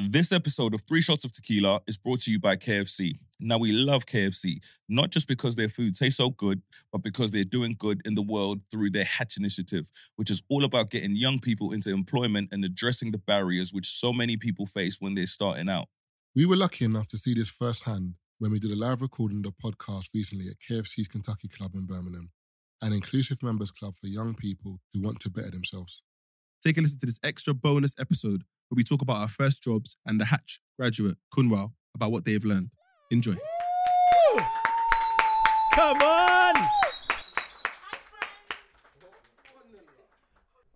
This 0.00 0.30
episode 0.30 0.74
of 0.74 0.82
Three 0.82 1.00
Shots 1.00 1.24
of 1.24 1.32
Tequila 1.32 1.80
is 1.88 1.96
brought 1.96 2.20
to 2.20 2.30
you 2.30 2.38
by 2.38 2.54
KFC. 2.54 3.18
Now, 3.40 3.58
we 3.58 3.72
love 3.72 4.06
KFC, 4.06 4.62
not 4.88 5.10
just 5.10 5.26
because 5.26 5.56
their 5.56 5.68
food 5.68 5.96
tastes 5.96 6.18
so 6.18 6.30
good, 6.30 6.62
but 6.92 7.02
because 7.02 7.32
they're 7.32 7.42
doing 7.42 7.74
good 7.76 8.00
in 8.04 8.14
the 8.14 8.22
world 8.22 8.60
through 8.70 8.90
their 8.90 9.04
Hatch 9.04 9.36
initiative, 9.36 9.90
which 10.14 10.30
is 10.30 10.40
all 10.48 10.64
about 10.64 10.90
getting 10.90 11.16
young 11.16 11.40
people 11.40 11.72
into 11.72 11.90
employment 11.90 12.50
and 12.52 12.64
addressing 12.64 13.10
the 13.10 13.18
barriers 13.18 13.74
which 13.74 13.88
so 13.88 14.12
many 14.12 14.36
people 14.36 14.66
face 14.66 14.98
when 15.00 15.16
they're 15.16 15.26
starting 15.26 15.68
out. 15.68 15.86
We 16.36 16.46
were 16.46 16.56
lucky 16.56 16.84
enough 16.84 17.08
to 17.08 17.18
see 17.18 17.34
this 17.34 17.48
firsthand 17.48 18.14
when 18.38 18.52
we 18.52 18.60
did 18.60 18.70
a 18.70 18.76
live 18.76 19.02
recording 19.02 19.38
of 19.38 19.52
the 19.52 19.52
podcast 19.52 20.10
recently 20.14 20.46
at 20.46 20.60
KFC's 20.60 21.08
Kentucky 21.08 21.48
Club 21.48 21.74
in 21.74 21.86
Birmingham, 21.86 22.30
an 22.80 22.92
inclusive 22.92 23.42
members 23.42 23.72
club 23.72 23.94
for 24.00 24.06
young 24.06 24.36
people 24.36 24.78
who 24.92 25.02
want 25.02 25.18
to 25.20 25.30
better 25.30 25.50
themselves. 25.50 26.02
Take 26.62 26.78
a 26.78 26.82
listen 26.82 27.00
to 27.00 27.06
this 27.06 27.18
extra 27.24 27.52
bonus 27.52 27.94
episode 27.98 28.44
where 28.68 28.76
we 28.76 28.84
talk 28.84 29.02
about 29.02 29.16
our 29.16 29.28
first 29.28 29.62
jobs 29.62 29.96
and 30.06 30.20
the 30.20 30.26
Hatch 30.26 30.60
graduate, 30.78 31.16
Kunwal, 31.34 31.72
about 31.94 32.12
what 32.12 32.24
they've 32.24 32.44
learned. 32.44 32.70
Enjoy. 33.10 33.34
Come 35.72 35.96
on! 36.02 36.54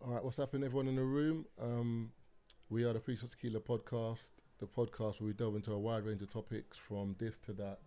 All 0.01 0.15
right, 0.15 0.25
what's 0.25 0.37
happening, 0.37 0.65
everyone 0.65 0.89
in 0.89 0.97
the 0.97 1.02
room? 1.02 1.45
Um, 1.61 2.13
we 2.71 2.85
are 2.85 2.93
the 2.93 3.01
Three 3.01 3.16
Shots 3.16 3.33
Tequila 3.33 3.61
podcast, 3.61 4.30
the 4.59 4.66
podcast 4.66 5.21
where 5.21 5.27
we 5.27 5.33
delve 5.33 5.57
into 5.57 5.73
a 5.73 5.79
wide 5.79 6.05
range 6.05 6.23
of 6.23 6.33
topics 6.33 6.79
from 6.79 7.15
this 7.19 7.38
to 7.41 7.52
that 7.55 7.80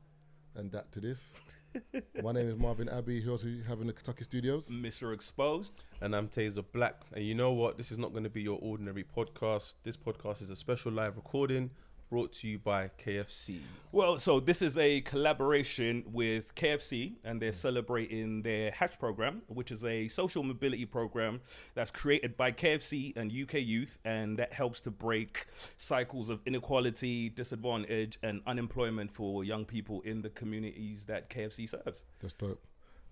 and 0.56 0.72
that 0.72 0.92
to 0.94 1.00
this. 1.00 1.34
My 2.24 2.32
name 2.32 2.50
is 2.50 2.56
Marvin 2.56 2.90
Abbey, 2.90 3.22
who 3.22 3.32
else 3.32 3.44
we 3.44 3.62
have 3.68 3.82
in 3.82 3.88
the 3.88 3.94
Kentucky 3.94 4.24
studios? 4.24 4.68
Mr. 4.68 5.14
Exposed. 5.14 5.74
And 6.02 6.16
I'm 6.16 6.28
Tazer 6.28 6.64
Black. 6.74 7.02
And 7.14 7.26
you 7.26 7.36
know 7.36 7.52
what? 7.52 7.78
This 7.78 7.92
is 7.92 7.98
not 7.98 8.12
going 8.12 8.24
to 8.24 8.30
be 8.30 8.42
your 8.42 8.60
ordinary 8.62 9.04
podcast. 9.04 9.76
This 9.84 9.98
podcast 9.98 10.42
is 10.42 10.50
a 10.50 10.56
special 10.56 10.92
live 10.92 11.18
recording 11.18 11.72
brought 12.10 12.34
to 12.34 12.48
you 12.48 12.60
by 12.60 12.90
KFC. 13.04 13.60
Well, 13.92 14.20
so 14.20 14.40
this 14.40 14.62
is 14.62 14.78
a 14.78 15.02
collaboration 15.02 16.04
with 16.12 16.54
KFC, 16.56 17.16
and 17.24 17.42
they're 17.42 17.52
celebrating 17.52 18.42
their 18.42 18.72
Hatch 18.72 19.00
program, 19.00 19.42
which 19.48 19.72
is 19.72 19.84
a 19.86 20.08
social 20.08 20.44
mobility 20.44 20.86
program 20.86 21.42
that's 21.74 21.92
created 21.92 22.38
by 22.38 22.52
KFC 22.52 23.16
and 23.18 23.32
UK 23.32 23.56
youth, 23.56 23.98
and 24.06 24.38
that 24.38 24.54
helps 24.54 24.82
to 24.82 24.92
break 24.92 25.48
cycles 25.78 26.30
of 26.30 26.42
inequality, 26.46 27.30
disadvantage, 27.30 28.20
and 28.22 28.42
unemployment 28.46 29.14
for 29.14 29.44
young 29.44 29.66
people 29.66 30.02
in 30.02 30.22
the 30.22 30.30
communities 30.30 31.06
that 31.06 31.30
KFC 31.30 31.70
serves. 31.70 32.04
That's 32.20 32.34
dope. 32.34 32.64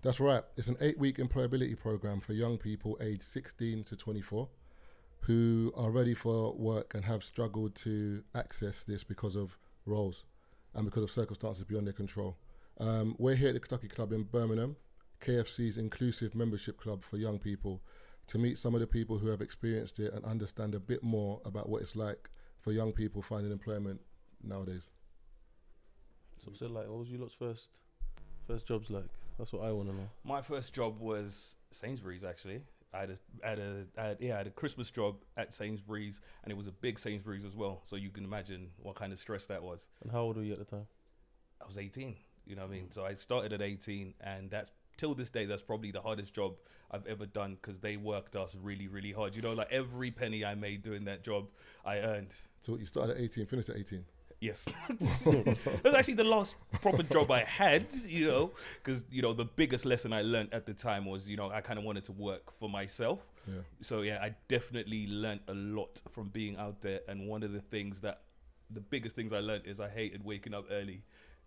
That's 0.02 0.20
right. 0.20 0.42
It's 0.56 0.68
an 0.68 0.76
eight 0.80 0.98
week 0.98 1.16
employability 1.16 1.78
program 1.78 2.20
for 2.20 2.34
young 2.34 2.58
people 2.58 2.98
aged 3.00 3.22
16 3.22 3.84
to 3.84 3.96
24 3.96 4.48
who 5.26 5.72
are 5.74 5.90
ready 5.90 6.12
for 6.12 6.52
work 6.52 6.94
and 6.94 7.04
have 7.04 7.24
struggled 7.24 7.74
to 7.74 8.22
access 8.34 8.82
this 8.82 9.02
because 9.02 9.36
of 9.36 9.56
roles 9.86 10.24
and 10.74 10.84
because 10.84 11.02
of 11.02 11.10
circumstances 11.10 11.64
beyond 11.64 11.86
their 11.86 11.94
control. 11.94 12.36
Um, 12.78 13.16
we're 13.18 13.34
here 13.34 13.48
at 13.48 13.54
the 13.54 13.60
Kentucky 13.60 13.88
Club 13.88 14.12
in 14.12 14.24
Birmingham, 14.24 14.76
KFC's 15.22 15.78
inclusive 15.78 16.34
membership 16.34 16.78
club 16.78 17.02
for 17.02 17.16
young 17.16 17.38
people, 17.38 17.80
to 18.26 18.38
meet 18.38 18.58
some 18.58 18.74
of 18.74 18.80
the 18.80 18.86
people 18.86 19.16
who 19.16 19.28
have 19.28 19.40
experienced 19.40 19.98
it 19.98 20.12
and 20.12 20.24
understand 20.26 20.74
a 20.74 20.80
bit 20.80 21.02
more 21.02 21.40
about 21.46 21.70
what 21.70 21.80
it's 21.80 21.96
like 21.96 22.28
for 22.60 22.72
young 22.72 22.92
people 22.92 23.22
finding 23.22 23.50
employment 23.52 24.00
nowadays. 24.42 24.90
So, 26.44 26.52
so 26.58 26.66
like, 26.66 26.88
what 26.88 26.98
was 26.98 27.08
you 27.08 27.18
lot's 27.18 27.34
first 27.34 27.68
first 28.46 28.66
jobs 28.66 28.90
like? 28.90 29.08
That's 29.38 29.52
what 29.52 29.64
I 29.64 29.72
want 29.72 29.88
to 29.88 29.94
know. 29.94 30.08
My 30.22 30.42
first 30.42 30.74
job 30.74 31.00
was 31.00 31.56
Sainsbury's, 31.70 32.24
actually. 32.24 32.60
I 32.94 33.00
had 33.00 33.10
a, 33.10 33.18
I 33.44 33.48
had 33.48 33.58
a, 33.58 33.84
I 33.98 34.04
had, 34.04 34.16
yeah, 34.20 34.34
I 34.34 34.38
had 34.38 34.46
a 34.46 34.50
Christmas 34.50 34.90
job 34.90 35.16
at 35.36 35.52
Sainsbury's, 35.52 36.20
and 36.42 36.52
it 36.52 36.56
was 36.56 36.68
a 36.68 36.72
big 36.72 36.98
Sainsbury's 36.98 37.44
as 37.44 37.56
well. 37.56 37.82
So 37.86 37.96
you 37.96 38.10
can 38.10 38.24
imagine 38.24 38.68
what 38.82 38.94
kind 38.94 39.12
of 39.12 39.18
stress 39.18 39.46
that 39.46 39.62
was. 39.62 39.86
And 40.02 40.12
how 40.12 40.20
old 40.20 40.36
were 40.36 40.42
you 40.42 40.52
at 40.52 40.58
the 40.58 40.64
time? 40.64 40.86
I 41.62 41.66
was 41.66 41.78
18. 41.78 42.16
You 42.46 42.56
know 42.56 42.62
what 42.62 42.70
I 42.70 42.74
mean? 42.74 42.90
So 42.90 43.04
I 43.04 43.14
started 43.14 43.52
at 43.52 43.62
18, 43.62 44.14
and 44.20 44.50
that's 44.50 44.70
till 44.96 45.14
this 45.14 45.30
day 45.30 45.44
that's 45.46 45.62
probably 45.62 45.90
the 45.90 46.00
hardest 46.00 46.34
job 46.34 46.54
I've 46.90 47.06
ever 47.06 47.26
done 47.26 47.58
because 47.60 47.80
they 47.80 47.96
worked 47.96 48.36
us 48.36 48.54
really, 48.62 48.86
really 48.86 49.12
hard. 49.12 49.34
You 49.34 49.42
know, 49.42 49.52
like 49.52 49.72
every 49.72 50.10
penny 50.10 50.44
I 50.44 50.54
made 50.54 50.82
doing 50.82 51.04
that 51.06 51.24
job, 51.24 51.48
I 51.84 51.98
earned. 51.98 52.34
So 52.60 52.76
you 52.76 52.86
started 52.86 53.16
at 53.16 53.22
18, 53.22 53.46
finished 53.46 53.70
at 53.70 53.76
18. 53.76 54.04
Yes, 54.40 54.64
that 54.88 55.80
was 55.84 55.94
actually 55.94 56.14
the 56.14 56.24
last 56.24 56.56
proper 56.82 57.02
job 57.02 57.30
I 57.30 57.44
had. 57.44 57.86
You 58.06 58.28
know, 58.28 58.50
because 58.82 59.04
you 59.10 59.22
know 59.22 59.32
the 59.32 59.44
biggest 59.44 59.84
lesson 59.84 60.12
I 60.12 60.22
learned 60.22 60.52
at 60.52 60.66
the 60.66 60.74
time 60.74 61.06
was 61.06 61.28
you 61.28 61.36
know 61.36 61.50
I 61.50 61.60
kind 61.60 61.78
of 61.78 61.84
wanted 61.84 62.04
to 62.04 62.12
work 62.12 62.52
for 62.58 62.68
myself. 62.68 63.20
Yeah. 63.46 63.60
So 63.80 64.02
yeah, 64.02 64.18
I 64.22 64.34
definitely 64.48 65.06
learned 65.06 65.40
a 65.48 65.54
lot 65.54 66.02
from 66.10 66.28
being 66.28 66.56
out 66.56 66.80
there. 66.80 67.00
And 67.08 67.26
one 67.28 67.42
of 67.42 67.52
the 67.52 67.60
things 67.60 68.00
that 68.00 68.22
the 68.70 68.80
biggest 68.80 69.14
things 69.14 69.32
I 69.32 69.40
learned 69.40 69.66
is 69.66 69.80
I 69.80 69.88
hated 69.88 70.24
waking 70.24 70.54
up 70.54 70.66
early 70.70 71.02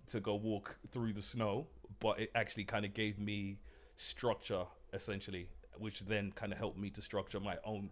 to 0.07 0.19
go 0.19 0.35
walk 0.35 0.77
through 0.91 1.13
the 1.13 1.21
snow, 1.21 1.67
but 1.99 2.19
it 2.19 2.31
actually 2.35 2.63
kind 2.63 2.85
of 2.85 2.93
gave 2.93 3.19
me 3.19 3.57
structure 3.95 4.65
essentially, 4.93 5.49
which 5.77 6.01
then 6.01 6.31
kind 6.31 6.51
of 6.51 6.57
helped 6.57 6.77
me 6.77 6.89
to 6.91 7.01
structure 7.01 7.39
my 7.39 7.57
own 7.65 7.89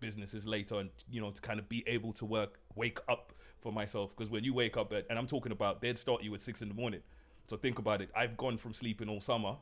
businesses 0.00 0.46
later 0.46 0.80
and 0.80 0.90
you 1.10 1.20
know 1.20 1.30
to 1.30 1.40
kind 1.40 1.58
of 1.58 1.68
be 1.68 1.82
able 1.86 2.12
to 2.12 2.26
work 2.26 2.58
wake 2.74 2.98
up 3.08 3.32
for 3.60 3.72
myself 3.72 4.10
because 4.16 4.30
when 4.30 4.44
you 4.44 4.52
wake 4.52 4.76
up 4.76 4.92
at 4.92 5.06
and 5.10 5.18
i'm 5.18 5.26
talking 5.26 5.52
about 5.52 5.80
they'd 5.80 5.98
start 5.98 6.22
you 6.22 6.34
at 6.34 6.40
six 6.40 6.60
in 6.62 6.68
the 6.68 6.74
morning 6.74 7.00
so 7.48 7.56
think 7.56 7.78
about 7.78 8.02
it 8.02 8.10
i've 8.14 8.36
gone 8.36 8.58
from 8.58 8.72
sleeping 8.74 9.08
all 9.08 9.20
summer 9.20 9.56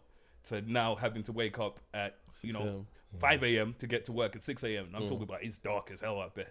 to 0.45 0.61
now 0.63 0.95
having 0.97 1.23
to 1.23 1.33
wake 1.33 1.59
up 1.59 1.79
at 1.95 2.17
you 2.43 2.53
know. 2.53 2.85
5 3.21 3.43
a.m 3.45 3.75
to 3.79 3.87
get 3.87 4.05
to 4.07 4.13
work 4.13 4.35
at 4.35 4.43
6 4.43 4.65
a.m 4.65 4.87
Mm. 4.87 4.97
i'm 4.97 5.03
talking 5.09 5.23
about 5.25 5.43
it's 5.43 5.59
dark 5.59 5.91
as 5.93 6.01
hell 6.01 6.21
out 6.21 6.35
there 6.35 6.51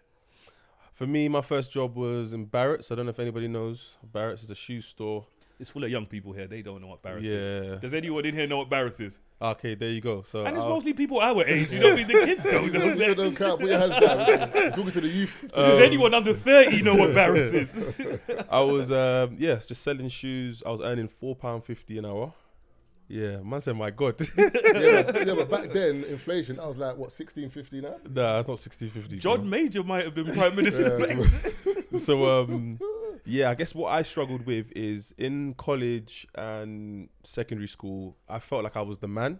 For 0.94 1.07
me, 1.07 1.27
my 1.29 1.41
first 1.41 1.72
job 1.72 1.95
was 1.95 2.31
in 2.33 2.45
Barratts. 2.45 2.91
I 2.91 2.95
don't 2.95 3.05
know 3.05 3.09
if 3.11 3.19
anybody 3.19 3.47
knows. 3.47 3.95
Barratts 4.05 4.43
is 4.43 4.51
a 4.51 4.55
shoe 4.55 4.81
store. 4.81 5.25
It's 5.61 5.69
full 5.69 5.83
of 5.83 5.91
young 5.91 6.07
people 6.07 6.33
here 6.33 6.47
they 6.47 6.63
don't 6.63 6.81
know 6.81 6.88
what 6.88 7.03
Barratts 7.03 7.23
is 7.23 7.69
yeah. 7.69 7.75
does 7.75 7.94
anyone 7.94 8.25
in 8.25 8.33
here 8.33 8.47
know 8.47 8.57
what 8.57 8.69
Barratts 8.69 8.99
is 8.99 9.19
Okay, 9.39 9.73
there 9.75 9.89
you 9.89 10.01
go. 10.01 10.22
So 10.23 10.44
and 10.45 10.55
it's 10.55 10.63
I'll- 10.66 10.72
mostly 10.72 10.94
people 10.94 11.19
our 11.19 11.45
age 11.45 11.72
you 11.72 11.79
know 11.81 11.85
what 11.89 11.94
I 11.94 11.95
mean 11.97 12.07
the 12.07 12.25
kids 12.25 12.44
don't 12.44 12.73
know 12.73 13.05
You 13.07 13.16
don't 13.16 13.35
count, 13.35 13.59
put 13.59 13.69
your 13.69 13.79
hands 13.79 13.97
down. 13.99 14.72
Talking 14.72 14.91
to 14.91 15.01
the 15.01 15.07
youth. 15.07 15.45
does 15.53 15.75
Um, 15.77 15.83
anyone 15.83 16.13
under 16.16 16.33
30 16.33 16.81
know 16.81 16.95
what 16.95 17.11
Barratts 17.11 17.53
is 17.63 18.44
I 18.49 18.59
was 18.59 18.91
um 18.91 19.35
yes, 19.39 19.66
just 19.67 19.83
selling 19.83 20.09
shoes. 20.09 20.63
I 20.66 20.69
was 20.72 20.81
earning 20.81 21.07
four 21.07 21.35
pound 21.35 21.63
fifty 21.63 21.97
an 21.99 22.05
hour. 22.05 22.33
Yeah, 23.07 23.41
man 23.41 23.59
said, 23.59 23.75
my 23.75 23.91
God. 23.91 24.16
yeah, 24.38 24.49
but, 25.03 25.28
yeah, 25.28 25.33
but 25.35 25.49
back 25.51 25.73
then, 25.73 26.05
inflation, 26.05 26.61
I 26.61 26.67
was 26.67 26.78
like, 26.78 26.95
what, 26.95 27.11
16, 27.11 27.49
15 27.49 27.81
now? 27.81 27.95
nah, 28.09 28.39
it's 28.39 28.47
not 28.47 28.57
60 28.57 28.88
50. 28.88 29.17
john 29.17 29.49
major 29.49 29.83
might 29.83 30.05
have 30.05 30.16
been 30.16 30.33
prime 30.33 30.55
minister 30.55 30.97
Yeah, 31.09 31.99
so 31.99 32.13
um 32.41 32.79
yeah 33.25 33.49
i 33.49 33.55
guess 33.55 33.73
what 33.75 33.91
i 33.91 34.01
struggled 34.01 34.45
with 34.45 34.71
is 34.75 35.13
in 35.17 35.53
college 35.55 36.27
and 36.35 37.09
secondary 37.23 37.67
school 37.67 38.15
i 38.29 38.39
felt 38.39 38.63
like 38.63 38.75
i 38.75 38.81
was 38.81 38.97
the 38.99 39.07
man 39.07 39.39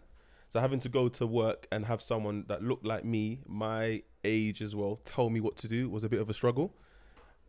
so 0.50 0.59
having 0.59 0.80
to 0.80 0.90
go 0.90 1.08
to 1.09 1.25
work 1.25 1.68
and 1.72 1.86
have 1.86 2.02
someone 2.02 2.46
that 2.47 2.62
looked 2.64 2.86
like 2.86 3.03
me 3.06 3.40
my 3.47 4.02
age 4.24 4.62
as 4.62 4.75
well 4.75 5.00
tell 5.06 5.30
me 5.30 5.40
what 5.40 5.56
to 5.56 5.68
do 5.68 5.90
was 5.90 6.03
a 6.03 6.09
bit 6.09 6.20
of 6.22 6.30
a 6.30 6.34
struggle 6.34 6.74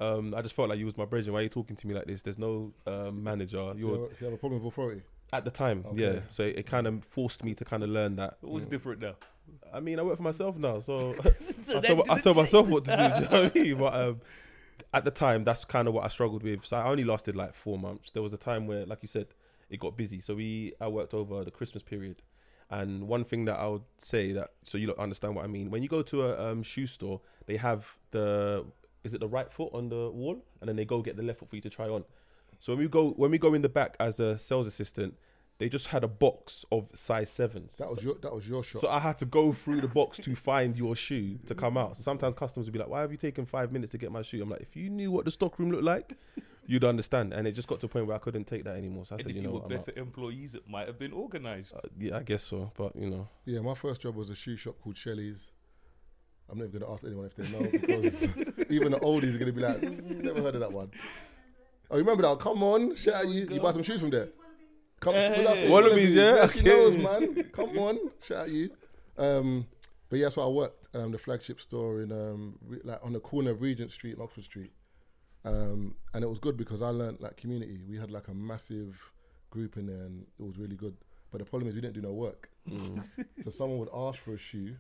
um, 0.01 0.35
I 0.35 0.43
just 0.43 0.57
felt 0.57 0.69
like 0.69 0.81
you 0.81 0.85
was 0.87 0.97
my 0.97 1.05
brethren. 1.05 1.33
Why 1.33 1.41
are 1.41 1.43
you 1.45 1.49
talking 1.49 1.77
to 1.77 1.87
me 1.87 1.95
like 1.95 2.07
this? 2.07 2.23
There's 2.23 2.39
no 2.39 2.73
um, 2.89 3.23
manager. 3.23 3.73
You're 3.77 4.09
you 4.19 4.25
have 4.25 4.33
a 4.33 4.37
problem 4.37 4.61
with 4.61 4.73
authority? 4.73 5.03
at 5.33 5.45
the 5.45 5.51
time, 5.51 5.85
Okay. 5.87 6.03
yeah. 6.15 6.21
So 6.29 6.43
it 6.43 6.67
kind 6.67 6.87
of 6.89 7.05
forced 7.05 7.45
me 7.45 7.55
to 7.55 7.65
kind 7.65 7.85
of 7.85 7.89
learn 7.91 8.17
that. 8.17 8.37
what's 8.41 8.67
different 8.67 9.01
now 9.01 9.15
I 9.73 9.81
mean, 9.81 9.99
I 9.99 10.03
work 10.03 10.17
for 10.17 10.23
myself 10.23 10.57
now, 10.57 10.81
so 10.81 11.15
So 11.63 11.79
I 11.79 11.81
that 11.81 11.85
tell, 11.87 12.05
I 12.11 12.21
tell 12.21 12.35
myself 12.35 12.69
what 12.69 12.85
to 12.87 12.91
do. 12.91 12.97
do 12.97 13.03
you 13.03 13.31
know 13.31 13.43
what 13.43 13.57
I 13.57 13.59
mean? 13.61 13.79
But 13.79 13.95
um, 13.95 14.21
at 14.95 15.05
the 15.05 15.11
time, 15.11 15.45
that's 15.45 15.65
kind 15.65 15.89
of 15.89 15.95
what 15.95 16.05
I 16.05 16.09
struggled 16.09 16.43
with. 16.43 16.65
So 16.65 16.77
I 16.77 16.89
only 16.89 17.05
lasted 17.05 17.37
like 17.37 17.55
four 17.55 17.79
months. 17.79 18.11
There 18.13 18.23
was 18.23 18.33
a 18.33 18.37
time 18.37 18.67
where, 18.67 18.85
like 18.87 18.99
you 19.03 19.09
said, 19.09 19.29
it 19.71 19.81
got 19.81 19.97
busy. 19.97 20.21
So 20.21 20.35
we, 20.35 20.75
I 20.81 20.89
worked 20.89 21.15
over 21.15 21.45
the 21.45 21.51
Christmas 21.51 21.83
period. 21.83 22.23
And 22.71 23.07
one 23.07 23.25
thing 23.25 23.45
that 23.47 23.59
I 23.59 23.69
would 23.69 23.83
say 23.99 24.33
that, 24.33 24.53
so 24.65 24.79
you 24.79 24.95
understand 24.97 25.35
what 25.35 25.45
I 25.45 25.49
mean, 25.49 25.71
when 25.71 25.83
you 25.83 25.89
go 25.89 26.03
to 26.03 26.23
a 26.23 26.51
um, 26.51 26.63
shoe 26.63 26.87
store, 26.87 27.21
they 27.47 27.57
have 27.57 27.87
the, 28.13 28.65
is 29.05 29.13
it 29.13 29.21
the 29.21 29.29
right 29.29 29.51
foot 29.53 29.71
on 29.75 29.89
the 29.91 30.11
wall, 30.11 30.43
and 30.61 30.69
then 30.69 30.77
they 30.77 30.87
go 30.87 31.03
get 31.03 31.17
the 31.17 31.23
left 31.23 31.41
foot 31.41 31.51
for 31.51 31.57
you 31.57 31.63
to 31.63 31.71
try 31.71 31.89
on. 31.89 32.05
So 32.61 32.73
when 32.73 32.79
we 32.79 32.89
go, 32.89 33.11
when 33.11 33.31
we 33.31 33.39
go 33.39 33.55
in 33.55 33.63
the 33.63 33.69
back 33.69 33.97
as 34.01 34.21
a 34.21 34.39
sales 34.39 34.67
assistant, 34.67 35.15
they 35.59 35.69
just 35.69 35.89
had 35.89 36.03
a 36.03 36.09
box 36.09 36.65
of 36.73 36.89
size 36.93 37.31
sevens. 37.31 37.77
That 37.79 37.89
was 37.89 38.03
your 38.03 38.15
that 38.23 38.35
was 38.35 38.49
your 38.49 38.65
shot. 38.65 38.81
So 38.83 38.89
I 38.89 38.99
had 38.99 39.19
to 39.19 39.25
go 39.27 39.53
through 39.53 39.81
the 39.81 39.89
box 39.89 40.19
to 40.19 40.35
find 40.35 40.77
your 40.77 40.97
shoe 40.97 41.39
to 41.47 41.55
come 41.55 41.77
out. 41.77 41.97
So 41.97 42.03
sometimes 42.03 42.35
customers 42.35 42.67
would 42.67 42.73
be 42.73 42.79
like, 42.79 42.89
"Why 42.89 43.01
have 43.03 43.13
you 43.13 43.19
taken 43.19 43.47
five 43.47 43.71
minutes 43.73 43.93
to 43.93 43.99
get 43.99 44.11
my 44.11 44.23
shoe?" 44.23 44.43
I'm 44.43 44.51
like, 44.51 44.63
"If 44.63 44.75
you 44.77 44.91
knew 44.91 45.11
what 45.13 45.25
the 45.25 45.31
stock 45.31 45.59
room 45.59 45.71
looked 45.71 45.85
like, 45.85 46.17
you'd 46.67 46.85
understand." 46.85 47.33
And 47.33 47.47
it 47.47 47.53
just 47.53 47.69
got 47.69 47.79
to 47.81 47.87
a 47.87 47.89
point 47.89 48.07
where 48.07 48.17
I 48.17 48.19
couldn't 48.19 48.47
take 48.47 48.65
that 48.65 48.77
anymore. 48.77 49.07
So 49.07 49.15
I 49.15 49.19
And 49.19 49.23
said, 49.25 49.31
if 49.31 49.37
"You 49.37 49.43
you 49.43 49.49
know 49.49 49.55
were 49.55 49.61
what?" 49.61 49.73
Out." 49.73 49.87
better 49.87 50.01
employees, 50.01 50.55
it 50.57 50.69
might 50.69 50.87
have 50.89 50.99
been 50.99 51.13
organized. 51.13 51.75
Uh, 51.75 51.81
yeah, 51.99 52.17
I 52.17 52.23
guess 52.25 52.43
so. 52.43 52.73
But 52.77 52.97
you 52.97 53.09
know, 53.11 53.29
yeah, 53.45 53.61
my 53.61 53.75
first 53.75 54.01
job 54.03 54.17
was 54.17 54.31
a 54.31 54.35
shoe 54.35 54.57
shop 54.57 54.77
called 54.83 54.97
Shelley's. 54.97 55.53
I'm 56.51 56.59
never 56.59 56.71
going 56.71 56.83
to 56.85 56.91
ask 56.91 57.05
anyone 57.05 57.27
if 57.27 57.37
they 57.37 57.49
know 57.51 57.71
because 57.71 58.23
even 58.71 58.93
the 58.93 58.99
oldies 59.01 59.35
are 59.35 59.39
going 59.39 59.47
to 59.47 59.53
be 59.53 59.61
like, 59.63 59.77
"Mm, 59.81 60.23
never 60.25 60.43
heard 60.43 60.55
of 60.57 60.61
that 60.61 60.73
one. 60.73 60.91
Oh, 61.91 61.97
remember 61.99 62.23
that? 62.23 62.39
Come 62.41 62.63
on, 62.63 62.97
shout 62.97 63.15
out 63.15 63.29
you. 63.29 63.47
You 63.49 63.61
buy 63.61 63.73
some 63.73 63.83
shoes 63.83 64.01
from 64.01 64.11
there. 64.11 64.29
Come, 65.03 65.15
Hey. 65.15 65.39
without 65.39 65.55
saying 65.55 65.71
Wallabees, 65.71 66.15
yeah? 66.15 66.47
She 66.47 66.61
Okay. 66.61 66.69
knows, 66.69 66.97
man. 66.97 67.45
Come 67.53 67.77
on, 67.79 67.99
shout 68.23 68.39
out 68.45 68.51
you. 68.51 68.71
Um, 69.19 69.67
but 70.09 70.19
yeah, 70.19 70.27
that's 70.27 70.37
where 70.37 70.47
I 70.47 70.49
worked. 70.49 70.89
Um, 70.95 71.11
the 71.11 71.19
flagship 71.19 71.61
store 71.61 72.03
in 72.03 72.13
um, 72.13 72.59
re- 72.67 72.81
like 72.85 73.05
on 73.05 73.13
the 73.13 73.21
corner 73.21 73.51
of 73.51 73.61
Regent 73.61 73.91
Street 73.91 74.13
and 74.13 74.23
Oxford 74.23 74.45
Street. 74.45 74.73
Um, 75.45 75.97
and 76.15 76.23
it 76.23 76.29
was 76.29 76.39
good 76.39 76.57
because 76.57 76.83
I 76.83 76.91
learned 76.91 77.21
like 77.21 77.37
community. 77.37 77.81
We 77.89 77.99
had 77.99 78.11
like 78.13 78.29
a 78.29 78.35
massive 78.35 78.97
group 79.51 79.77
in 79.77 79.87
there, 79.87 80.05
and 80.07 80.25
it 80.39 80.43
was 80.43 80.57
really 80.57 80.77
good. 80.77 80.97
But 81.33 81.39
the 81.39 81.45
problem 81.47 81.69
is 81.69 81.75
we 81.75 81.81
didn't 81.81 81.95
do 81.95 82.03
no 82.03 82.13
work. 82.13 82.49
Mm. 82.71 83.03
So 83.43 83.51
someone 83.51 83.79
would 83.81 83.89
ask 83.93 84.21
for 84.21 84.35
a 84.35 84.39
shoe. 84.39 84.77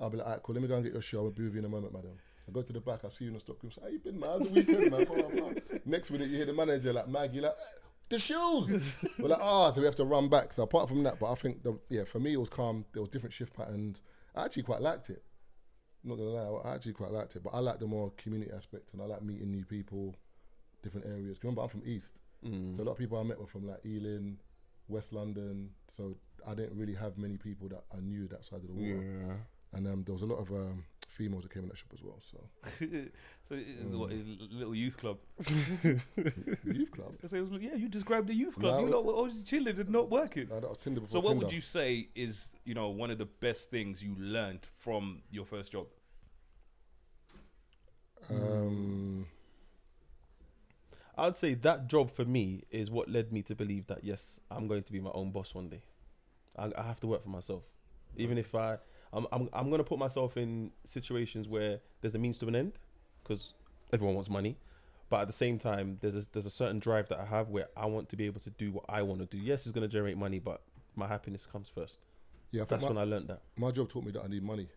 I'll 0.00 0.08
be 0.10 0.16
like, 0.18 0.26
Alright, 0.26 0.42
cool, 0.42 0.54
let 0.54 0.62
me 0.62 0.68
go 0.68 0.74
and 0.76 0.84
get 0.84 0.92
your 0.92 1.02
shoe. 1.02 1.18
I'll 1.18 1.30
be 1.30 1.42
with 1.44 1.52
you 1.54 1.58
in 1.58 1.64
a 1.64 1.68
moment, 1.68 1.92
madam. 1.92 2.12
I 2.48 2.52
go 2.52 2.62
to 2.62 2.72
the 2.72 2.80
back, 2.80 3.04
I 3.04 3.08
see 3.08 3.24
you 3.24 3.30
in 3.30 3.34
the 3.34 3.40
stock 3.40 3.62
room. 3.62 3.72
Say, 3.72 3.80
how 3.82 3.88
you 3.88 3.98
been, 3.98 4.18
man? 4.20 4.30
How's 4.30 4.48
the 4.48 4.54
weekend, 4.54 4.90
man? 4.90 5.60
Next 5.84 6.10
minute, 6.10 6.28
you 6.30 6.36
hear 6.36 6.46
the 6.46 6.52
manager 6.52 6.92
like 6.92 7.08
Maggie, 7.08 7.40
like, 7.40 7.50
"Eh, 7.52 7.78
the 8.08 8.18
shoes. 8.18 8.82
We're 9.18 9.28
like, 9.28 9.40
ah, 9.40 9.72
so 9.72 9.80
we 9.80 9.86
have 9.86 9.94
to 9.96 10.04
run 10.04 10.28
back. 10.28 10.52
So 10.52 10.62
apart 10.62 10.88
from 10.88 11.02
that, 11.04 11.18
but 11.18 11.30
I 11.30 11.34
think, 11.34 11.62
the, 11.62 11.78
yeah, 11.88 12.04
for 12.04 12.20
me, 12.20 12.32
it 12.34 12.40
was 12.40 12.48
calm. 12.48 12.84
There 12.92 13.02
was 13.02 13.10
different 13.10 13.32
shift 13.32 13.54
patterns. 13.54 14.00
I 14.34 14.44
actually 14.44 14.62
quite 14.64 14.80
liked 14.80 15.10
it. 15.10 15.22
I'm 16.04 16.10
not 16.10 16.18
gonna 16.18 16.30
lie, 16.30 16.70
I 16.70 16.74
actually 16.74 16.92
quite 16.92 17.10
liked 17.10 17.34
it. 17.36 17.42
But 17.42 17.50
I 17.54 17.58
like 17.58 17.78
the 17.80 17.86
more 17.86 18.12
community 18.16 18.52
aspect, 18.54 18.92
and 18.92 19.02
I 19.02 19.06
like 19.06 19.22
meeting 19.22 19.50
new 19.50 19.64
people, 19.64 20.14
different 20.82 21.06
areas. 21.06 21.38
Remember, 21.42 21.62
I'm 21.62 21.68
from 21.68 21.82
East, 21.84 22.12
Mm. 22.44 22.76
so 22.76 22.82
a 22.82 22.84
lot 22.84 22.92
of 22.92 22.98
people 22.98 23.18
I 23.18 23.22
met 23.22 23.40
were 23.40 23.46
from 23.46 23.66
like 23.66 23.80
Ealing, 23.84 24.38
West 24.88 25.12
London. 25.12 25.70
So 25.90 26.16
I 26.46 26.54
didn't 26.54 26.76
really 26.78 26.94
have 26.94 27.16
many 27.18 27.38
people 27.38 27.66
that 27.70 27.82
I 27.96 28.00
knew 28.00 28.28
that 28.28 28.44
side 28.44 28.60
of 28.60 28.66
the 28.68 28.74
water. 28.74 29.02
Yeah. 29.26 29.34
And 29.78 29.86
um, 29.88 30.04
there 30.04 30.12
was 30.12 30.22
a 30.22 30.26
lot 30.26 30.36
of 30.38 30.50
um, 30.52 30.84
females 31.16 31.42
that 31.44 31.52
came 31.52 31.62
in 31.64 31.68
that 31.68 31.78
shop 31.78 31.92
as 31.94 32.02
well. 32.02 32.18
So 32.20 32.38
so 33.48 33.54
it's 33.54 33.94
what 33.94 34.12
is 34.12 34.26
a 34.26 34.54
little 34.54 34.74
youth 34.74 34.96
club. 34.96 35.18
youth 35.84 36.90
club. 36.92 37.12
I 37.24 37.26
say, 37.26 37.38
it 37.38 37.50
was, 37.50 37.60
yeah, 37.60 37.74
you 37.74 37.88
described 37.88 38.28
the 38.28 38.34
youth 38.34 38.58
club. 38.58 38.80
No. 38.80 38.84
you 38.84 38.90
know, 38.90 39.18
I 39.18 39.22
was 39.22 39.42
chilling 39.42 39.78
and 39.78 39.88
not 39.88 40.10
working. 40.10 40.48
No, 40.48 40.60
that 40.60 40.68
was 40.68 40.78
Tinder 40.78 41.00
before 41.00 41.12
So, 41.12 41.20
what 41.20 41.30
Tinder. 41.30 41.46
would 41.46 41.54
you 41.54 41.60
say 41.60 42.08
is 42.14 42.48
you 42.64 42.74
know 42.74 42.88
one 42.88 43.10
of 43.10 43.18
the 43.18 43.26
best 43.26 43.70
things 43.70 44.02
you 44.02 44.14
learned 44.18 44.60
from 44.78 45.22
your 45.30 45.44
first 45.46 45.72
job? 45.72 45.86
Um, 48.30 49.26
I'd 51.16 51.36
say 51.36 51.54
that 51.54 51.86
job 51.88 52.10
for 52.10 52.24
me 52.24 52.64
is 52.70 52.90
what 52.90 53.08
led 53.08 53.32
me 53.32 53.42
to 53.42 53.54
believe 53.54 53.86
that 53.86 54.04
yes, 54.04 54.38
I'm 54.50 54.66
going 54.68 54.82
to 54.82 54.92
be 54.92 55.00
my 55.00 55.10
own 55.14 55.30
boss 55.30 55.54
one 55.54 55.68
day. 55.68 55.82
I, 56.56 56.70
I 56.76 56.82
have 56.82 57.00
to 57.00 57.06
work 57.06 57.22
for 57.22 57.28
myself, 57.30 57.62
even 58.16 58.38
if 58.38 58.54
I, 58.54 58.78
I'm, 59.16 59.26
I'm, 59.32 59.48
I'm 59.52 59.68
going 59.70 59.78
to 59.78 59.84
put 59.84 59.98
myself 59.98 60.36
in 60.36 60.70
situations 60.84 61.48
where 61.48 61.80
there's 62.00 62.14
a 62.14 62.18
means 62.18 62.38
to 62.38 62.48
an 62.48 62.54
end, 62.54 62.72
because 63.22 63.54
everyone 63.92 64.14
wants 64.14 64.28
money, 64.30 64.56
but 65.08 65.20
at 65.20 65.26
the 65.26 65.32
same 65.32 65.58
time, 65.58 65.98
there's 66.00 66.16
a, 66.16 66.26
there's 66.32 66.46
a 66.46 66.50
certain 66.50 66.78
drive 66.78 67.08
that 67.08 67.18
I 67.18 67.24
have 67.24 67.48
where 67.48 67.68
I 67.76 67.86
want 67.86 68.08
to 68.10 68.16
be 68.16 68.26
able 68.26 68.40
to 68.40 68.50
do 68.50 68.72
what 68.72 68.84
I 68.88 69.02
want 69.02 69.20
to 69.20 69.26
do. 69.26 69.38
Yes, 69.38 69.64
it's 69.66 69.72
going 69.72 69.88
to 69.88 69.92
generate 69.92 70.16
money, 70.18 70.38
but 70.38 70.60
my 70.94 71.06
happiness 71.06 71.46
comes 71.50 71.68
first. 71.68 71.98
yeah, 72.50 72.62
I 72.62 72.64
That's 72.66 72.82
my, 72.82 72.88
when 72.88 72.98
I 72.98 73.04
learned 73.04 73.28
that. 73.28 73.40
my 73.56 73.70
job 73.70 73.88
taught 73.88 74.04
me 74.04 74.12
that 74.12 74.22
I 74.24 74.28
need 74.28 74.42
money. 74.42 74.68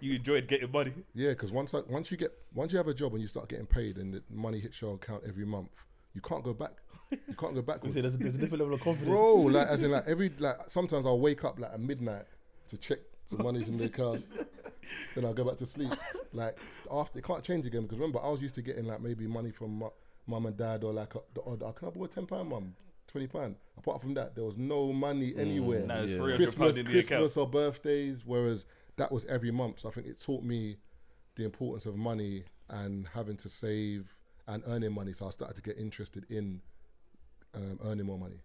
You 0.00 0.14
enjoyed 0.14 0.48
getting 0.48 0.70
money. 0.72 0.92
Yeah, 1.14 1.30
because 1.30 1.52
once 1.52 1.74
I, 1.74 1.80
once 1.88 2.10
you 2.10 2.16
get 2.16 2.32
once 2.54 2.72
you 2.72 2.78
have 2.78 2.88
a 2.88 2.94
job 2.94 3.12
and 3.12 3.20
you 3.20 3.28
start 3.28 3.48
getting 3.48 3.66
paid 3.66 3.98
and 3.98 4.14
the 4.14 4.22
money 4.30 4.60
hits 4.60 4.80
your 4.80 4.94
account 4.94 5.22
every 5.26 5.44
month, 5.44 5.68
you 6.14 6.22
can't 6.22 6.42
go 6.42 6.54
back. 6.54 6.72
You 7.10 7.34
can't 7.38 7.54
go 7.54 7.60
backwards. 7.70 7.94
there's, 7.94 8.14
a, 8.14 8.16
there's 8.16 8.34
a 8.34 8.38
different 8.38 8.60
level 8.60 8.74
of 8.74 8.80
confidence. 8.80 9.10
Bro, 9.10 9.34
like 9.42 9.66
as 9.68 9.82
in 9.82 9.90
like 9.90 10.04
every 10.06 10.30
like 10.38 10.56
sometimes 10.68 11.04
I'll 11.04 11.20
wake 11.20 11.44
up 11.44 11.58
like 11.58 11.72
at 11.72 11.80
midnight 11.80 12.24
to 12.74 12.80
check 12.80 12.98
the 13.30 13.42
money's 13.42 13.68
in 13.68 13.76
the 13.76 13.84
account. 13.86 14.24
then 15.14 15.24
I'll 15.24 15.34
go 15.34 15.44
back 15.44 15.56
to 15.58 15.66
sleep. 15.66 15.90
Like 16.32 16.58
after 16.92 17.18
it 17.18 17.24
can't 17.24 17.42
change 17.42 17.66
again 17.66 17.82
because 17.82 17.98
remember 17.98 18.20
I 18.22 18.28
was 18.28 18.42
used 18.42 18.54
to 18.56 18.62
getting 18.62 18.84
like 18.86 19.00
maybe 19.00 19.26
money 19.26 19.50
from 19.50 19.78
mu- 19.78 19.90
mum 20.26 20.46
and 20.46 20.56
dad 20.56 20.84
or 20.84 20.92
like 20.92 21.14
a, 21.14 21.20
the 21.34 21.42
odd. 21.42 21.62
"Oh, 21.62 21.72
Can 21.72 21.88
I 21.88 21.90
borrow 21.92 22.06
ten 22.06 22.26
pound, 22.26 22.48
mum? 22.48 22.74
Twenty 23.06 23.26
pound. 23.26 23.56
Apart 23.78 24.00
from 24.00 24.14
that, 24.14 24.34
there 24.34 24.44
was 24.44 24.56
no 24.56 24.92
money 24.92 25.34
anywhere. 25.36 25.86
Now 25.86 26.00
it's 26.00 26.12
Yeah. 26.12 26.36
Christmas, 26.36 26.76
in 26.76 26.84
the 26.86 26.90
account. 26.98 27.06
Christmas 27.08 27.36
or 27.36 27.48
birthdays. 27.48 28.22
Whereas 28.24 28.64
that 28.96 29.10
was 29.12 29.24
every 29.26 29.50
month. 29.50 29.80
So 29.80 29.88
I 29.88 29.92
think 29.92 30.06
it 30.06 30.20
taught 30.20 30.42
me 30.42 30.76
the 31.36 31.44
importance 31.44 31.86
of 31.86 31.96
money 31.96 32.44
and 32.70 33.06
having 33.12 33.36
to 33.38 33.48
save 33.48 34.14
and 34.48 34.62
earning 34.66 34.92
money. 34.92 35.12
So 35.12 35.26
I 35.26 35.30
started 35.30 35.54
to 35.56 35.62
get 35.62 35.78
interested 35.78 36.24
in 36.30 36.60
um, 37.54 37.78
earning 37.84 38.06
more 38.06 38.18
money. 38.18 38.40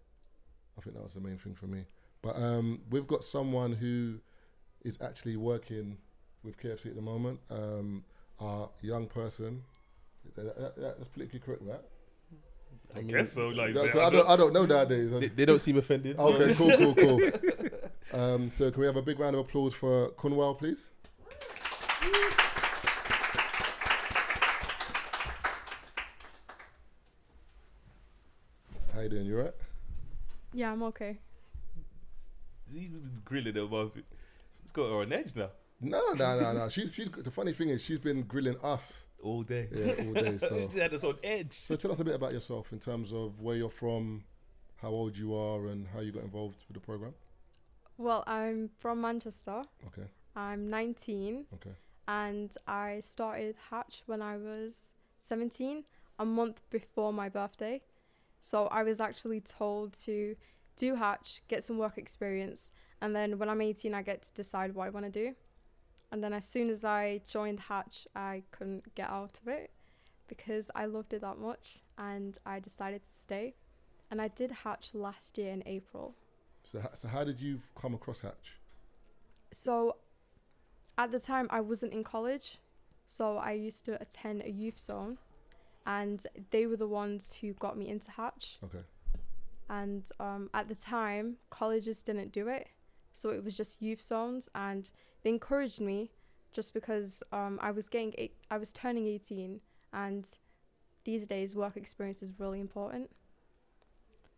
I 0.78 0.82
think 0.82 0.96
that 0.96 1.04
was 1.04 1.14
the 1.14 1.20
main 1.22 1.38
thing 1.38 1.56
for 1.56 1.68
me. 1.68 1.86
But 2.22 2.36
um, 2.36 2.82
we've 2.90 3.08
got 3.08 3.24
someone 3.24 3.74
who 3.74 4.20
is 4.84 4.98
actually 5.02 5.38
working 5.38 5.98
with 6.44 6.58
KFC 6.62 6.88
at 6.88 6.96
the 6.96 7.02
moment. 7.02 7.40
Um, 7.50 8.04
our 8.40 8.70
young 8.82 9.08
person. 9.08 9.64
That, 10.36 10.58
that- 10.58 10.76
that- 10.78 10.98
that's 10.98 11.08
politically 11.10 11.40
correct, 11.40 11.62
right? 11.66 11.82
I 12.96 13.02
guess 13.04 13.34
so. 13.34 13.50
Like, 13.50 13.74
No, 13.76 13.84
man, 13.84 13.92
'cause 13.92 14.02
I, 14.02 14.10
don't, 14.10 14.30
I 14.30 14.36
don't 14.36 14.54
know 14.54 14.66
nowadays. 14.66 15.12
They, 15.12 15.28
they 15.28 15.46
don't 15.46 15.60
seem 15.62 15.78
offended. 15.78 16.18
Okay, 16.18 16.54
cool, 16.58 16.76
cool, 16.78 16.96
cool. 16.96 17.22
Um, 18.20 18.52
so 18.56 18.72
can 18.72 18.80
we 18.82 18.88
have 18.88 18.96
a 18.96 19.02
big 19.02 19.20
round 19.20 19.36
of 19.36 19.42
applause 19.42 19.74
for 19.76 20.10
Kunwal, 20.12 20.58
please? 20.58 20.90
How 28.94 29.02
you 29.02 29.10
doing? 29.10 29.26
You 29.26 29.38
right? 29.42 29.54
Yeah, 30.54 30.72
I'm 30.72 30.84
okay. 30.84 31.18
He's 32.74 32.90
grilling 33.26 33.56
her 33.56 33.68
mouth. 33.68 33.92
It's 34.64 34.72
got 34.72 34.90
her 34.90 35.02
on 35.02 35.12
edge 35.14 35.36
now 35.36 35.50
No, 35.82 36.02
no, 36.14 36.40
no, 36.40 36.54
no. 36.54 36.70
She's, 36.76 36.94
she's. 36.94 37.10
The 37.10 37.32
funny 37.32 37.54
thing 37.54 37.70
is, 37.70 37.82
she's 37.82 38.00
been 38.00 38.24
grilling 38.24 38.58
us, 38.64 39.06
all 39.22 39.44
day. 39.44 39.68
yeah, 39.72 40.06
all 40.06 40.14
day. 40.14 40.38
So, 40.40 40.70
she 40.72 40.80
had 40.80 40.94
us 40.94 41.04
on 41.04 41.16
edge. 41.24 41.60
so 41.66 41.76
tell 41.76 41.92
us 41.92 42.00
a 42.00 42.04
bit 42.04 42.16
about 42.16 42.34
yourself 42.34 42.72
in 42.72 42.80
terms 42.80 43.12
of 43.12 43.40
where 43.42 43.56
you're 43.56 43.70
from, 43.70 44.24
how 44.78 44.90
old 44.90 45.18
you 45.18 45.36
are, 45.36 45.68
and 45.68 45.88
how 45.88 46.00
you 46.02 46.12
got 46.12 46.24
involved 46.24 46.58
with 46.68 46.76
the 46.76 46.82
program. 46.82 47.14
Well, 47.98 48.24
I'm 48.28 48.70
from 48.80 49.02
Manchester. 49.02 49.64
Okay, 49.88 50.08
I'm 50.36 50.70
19 50.70 51.46
okay. 51.56 51.76
and 52.08 52.56
I 52.66 53.02
started 53.02 53.56
Hatch 53.70 54.04
when 54.06 54.22
I 54.22 54.38
was 54.38 54.94
17, 55.20 55.84
a 56.18 56.26
month 56.26 56.62
before 56.70 57.12
my 57.12 57.28
birthday. 57.28 57.82
So 58.42 58.68
I 58.68 58.84
was 58.84 59.02
actually 59.02 59.42
told 59.42 59.94
to 60.06 60.36
do 60.80 60.96
Hatch, 60.96 61.42
get 61.48 61.64
some 61.64 61.78
work 61.78 61.98
experience, 61.98 62.72
and 63.02 63.16
then 63.16 63.38
when 63.38 63.50
I'm 63.50 63.62
18, 63.62 63.94
I 63.94 64.02
get 64.02 64.24
to 64.24 64.34
decide 64.34 64.74
what 64.74 64.88
I 64.88 64.90
want 64.90 65.06
to 65.06 65.12
do. 65.12 65.36
And 66.12 66.24
then 66.24 66.34
as 66.34 66.46
soon 66.46 66.70
as 66.70 66.84
I 66.84 67.22
joined 67.28 67.60
Hatch, 67.60 68.08
I 68.16 68.44
couldn't 68.52 68.96
get 68.96 69.10
out 69.10 69.40
of 69.42 69.48
it 69.48 69.70
because 70.28 70.72
I 70.76 70.86
loved 70.86 71.14
it 71.14 71.22
that 71.22 71.38
much 71.38 71.80
and 71.98 72.38
I 72.46 72.60
decided 72.60 73.04
to 73.04 73.12
stay. 73.12 73.54
And 74.10 74.22
I 74.22 74.28
did 74.30 74.52
Hatch 74.64 74.96
last 74.96 75.38
year 75.38 75.52
in 75.52 75.62
April. 75.66 76.16
So, 76.64 76.82
so 76.96 77.08
how 77.08 77.24
did 77.24 77.40
you 77.40 77.62
come 77.80 77.94
across 77.94 78.22
Hatch? 78.22 78.58
So 79.52 79.98
at 80.98 81.12
the 81.12 81.20
time 81.20 81.48
I 81.52 81.62
wasn't 81.62 81.94
in 81.94 82.04
college, 82.04 82.58
so 83.08 83.38
I 83.38 83.52
used 83.52 83.86
to 83.86 84.02
attend 84.02 84.42
a 84.44 84.50
youth 84.50 84.80
zone 84.80 85.18
and 85.86 86.26
they 86.52 86.66
were 86.66 86.78
the 86.78 86.88
ones 86.88 87.38
who 87.42 87.54
got 87.54 87.78
me 87.78 87.88
into 87.88 88.12
Hatch. 88.12 88.58
Okay, 88.64 88.84
And 89.70 90.10
um, 90.20 90.50
at 90.54 90.68
the 90.68 90.76
time, 90.76 91.38
colleges 91.50 92.02
didn't 92.02 92.32
do 92.32 92.48
it, 92.48 92.70
so 93.14 93.30
it 93.30 93.44
was 93.44 93.56
just 93.56 93.82
youth 93.82 94.02
zones, 94.02 94.50
and 94.56 94.90
they 95.24 95.30
encouraged 95.30 95.80
me 95.80 96.12
just 96.52 96.74
because 96.74 97.22
um, 97.32 97.60
I 97.62 97.72
was 97.72 97.88
getting 97.88 98.14
eight, 98.18 98.36
I 98.50 98.58
was 98.58 98.74
turning 98.74 99.06
18, 99.06 99.62
and 99.94 100.28
these 101.04 101.28
days 101.28 101.56
work 101.56 101.78
experience 101.78 102.24
is 102.24 102.34
really 102.40 102.60
important. 102.60 103.12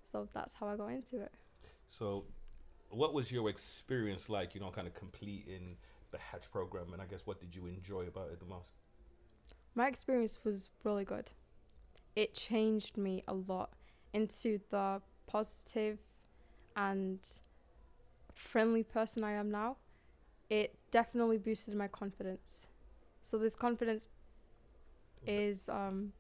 So 0.04 0.28
that's 0.34 0.54
how 0.56 0.68
I 0.68 0.76
got 0.76 0.88
into 0.88 1.22
it. 1.22 1.32
So, 1.88 2.26
what 2.90 3.14
was 3.14 3.32
your 3.32 3.50
experience 3.50 4.28
like? 4.28 4.54
You 4.54 4.62
know, 4.62 4.70
kind 4.70 4.88
of 4.88 4.94
completing 4.94 5.78
the 6.12 6.18
Hatch 6.18 6.52
program, 6.52 6.94
and 6.94 7.02
I 7.02 7.06
guess 7.06 7.22
what 7.26 7.40
did 7.40 7.56
you 7.56 7.68
enjoy 7.68 8.08
about 8.08 8.30
it 8.32 8.40
the 8.40 8.46
most? 8.46 8.72
My 9.76 9.88
experience 9.88 10.40
was 10.44 10.70
really 10.84 11.06
good. 11.06 11.32
It 12.16 12.34
changed 12.34 12.98
me 12.98 13.24
a 13.28 13.34
lot 13.34 13.72
into 14.14 14.60
the 14.70 15.02
positive 15.32 15.98
and 16.76 17.20
friendly 18.34 18.84
person 18.84 19.24
I 19.24 19.34
am 19.34 19.52
now. 19.52 19.78
It 20.50 20.76
definitely 20.92 21.38
boosted 21.38 21.76
my 21.76 21.88
confidence. 21.88 22.68
So 23.24 23.38
this 23.38 23.56
confidence 23.56 24.08
is 25.26 25.70
um 25.70 26.14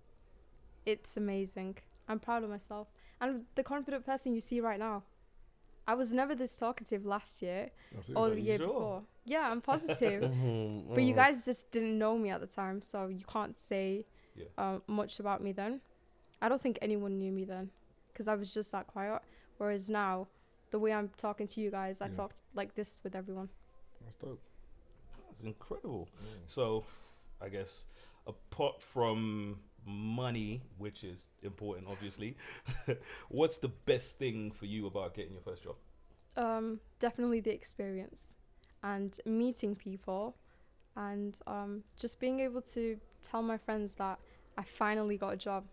it's 0.85 1.17
amazing. 1.17 1.77
I'm 2.07 2.19
proud 2.19 2.43
of 2.43 2.49
myself. 2.49 2.87
And 3.19 3.45
the 3.55 3.63
confident 3.63 4.05
person 4.05 4.33
you 4.33 4.41
see 4.41 4.59
right 4.61 4.79
now. 4.79 5.03
I 5.87 5.95
was 5.95 6.13
never 6.13 6.35
this 6.35 6.57
talkative 6.57 7.05
last 7.05 7.41
year 7.41 7.71
or 8.15 8.29
the 8.29 8.41
year 8.41 8.57
sure? 8.57 8.67
before. 8.67 9.03
Yeah, 9.25 9.49
I'm 9.51 9.61
positive. 9.61 10.21
But 10.95 11.03
you 11.03 11.13
guys 11.13 11.43
just 11.43 11.71
didn't 11.71 11.97
know 11.97 12.17
me 12.17 12.29
at 12.29 12.39
the 12.39 12.47
time, 12.47 12.81
so 12.83 13.07
you 13.07 13.25
can't 13.25 13.57
say 13.57 14.05
Yeah. 14.35 14.45
um, 14.57 14.81
much 14.87 15.19
about 15.19 15.41
me 15.41 15.51
then. 15.53 15.81
I 16.41 16.49
don't 16.49 16.61
think 16.61 16.77
anyone 16.81 17.17
knew 17.17 17.31
me 17.31 17.45
then, 17.45 17.71
because 18.21 18.27
I 18.27 18.35
was 18.35 18.53
just 18.53 18.71
that 18.71 18.85
quiet. 18.85 19.19
Whereas 19.57 19.89
now, 19.89 20.27
the 20.69 20.77
way 20.77 20.93
I'm 20.93 21.09
talking 21.17 21.47
to 21.47 21.59
you 21.59 21.71
guys, 21.71 22.01
I 22.01 22.05
Yeah. 22.05 22.17
talked 22.17 22.43
like 22.53 22.75
this 22.75 22.99
with 23.03 23.15
everyone. 23.15 23.49
That's 24.03 24.15
dope. 24.15 24.39
That's 25.31 25.41
incredible. 25.43 26.07
So, 26.45 26.85
I 27.41 27.49
guess 27.49 27.85
apart 28.27 28.79
from 28.79 29.59
money, 29.87 30.61
which 30.77 31.03
is 31.03 31.25
important, 31.41 31.87
obviously, 31.89 32.37
what's 33.29 33.57
the 33.57 33.69
best 33.69 34.19
thing 34.19 34.51
for 34.51 34.67
you 34.67 34.85
about 34.85 35.15
getting 35.15 35.33
your 35.33 35.41
first 35.41 35.63
job? 35.63 35.77
Um, 36.37 36.79
definitely 36.99 37.39
the 37.39 37.51
experience 37.51 38.35
and 38.83 39.19
meeting 39.25 39.75
people, 39.75 40.35
and 40.95 41.39
um, 41.47 41.83
just 41.97 42.19
being 42.19 42.39
able 42.39 42.61
to 42.61 42.99
tell 43.23 43.41
my 43.41 43.57
friends 43.57 43.95
that 43.95 44.19
I 44.59 44.63
finally 44.63 45.17
got 45.17 45.33
a 45.33 45.37
job. 45.37 45.65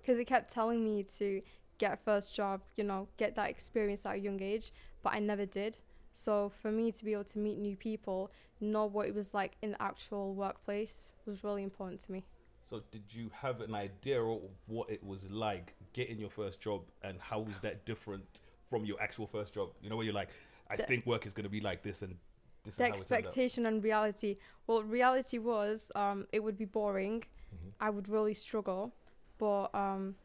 Because 0.00 0.16
they 0.16 0.24
kept 0.24 0.50
telling 0.50 0.82
me 0.82 1.02
to 1.18 1.42
get 1.78 1.92
a 1.92 1.96
first 1.96 2.34
job, 2.34 2.60
you 2.76 2.84
know, 2.84 3.08
get 3.16 3.34
that 3.36 3.48
experience 3.50 4.04
at 4.06 4.14
a 4.16 4.18
young 4.18 4.42
age, 4.42 4.72
but 5.02 5.12
I 5.14 5.18
never 5.20 5.46
did. 5.46 5.78
So 6.14 6.50
for 6.60 6.70
me 6.72 6.90
to 6.92 7.04
be 7.04 7.12
able 7.12 7.24
to 7.24 7.38
meet 7.38 7.58
new 7.58 7.76
people, 7.76 8.30
know 8.60 8.84
what 8.86 9.06
it 9.06 9.14
was 9.14 9.32
like 9.34 9.56
in 9.62 9.70
the 9.72 9.82
actual 9.82 10.34
workplace 10.34 11.12
was 11.26 11.44
really 11.44 11.62
important 11.62 12.00
to 12.00 12.12
me. 12.12 12.24
So, 12.68 12.82
did 12.90 13.04
you 13.10 13.30
have 13.32 13.62
an 13.62 13.74
idea 13.74 14.20
of 14.22 14.40
what 14.66 14.90
it 14.90 15.02
was 15.02 15.24
like 15.30 15.74
getting 15.94 16.18
your 16.18 16.28
first 16.28 16.60
job, 16.60 16.82
and 17.02 17.18
how 17.18 17.38
was 17.40 17.58
that 17.62 17.86
different 17.86 18.24
from 18.68 18.84
your 18.84 19.00
actual 19.00 19.26
first 19.26 19.54
job? 19.54 19.70
You 19.80 19.88
know, 19.88 19.96
where 19.96 20.04
you're 20.04 20.12
like, 20.22 20.28
I 20.68 20.76
The- 20.76 20.82
think 20.82 21.06
work 21.06 21.24
is 21.24 21.32
going 21.32 21.44
to 21.44 21.50
be 21.50 21.62
like 21.62 21.82
this, 21.82 22.02
and 22.02 22.18
this 22.64 22.74
the 22.74 22.82
is 22.84 22.88
how 22.88 22.94
it 22.94 22.98
turned 22.98 23.12
out. 23.12 23.18
expectation 23.20 23.64
and 23.64 23.82
reality. 23.82 24.36
Well, 24.66 24.82
reality 24.82 25.38
was 25.38 25.90
um, 25.94 26.26
it 26.30 26.40
would 26.44 26.58
be 26.58 26.66
boring. 26.66 27.24
Mhm. 27.54 27.72
I 27.80 27.88
would 27.88 28.06
really 28.06 28.34
struggle, 28.34 28.92
but 29.38 29.74
um, 29.74 30.16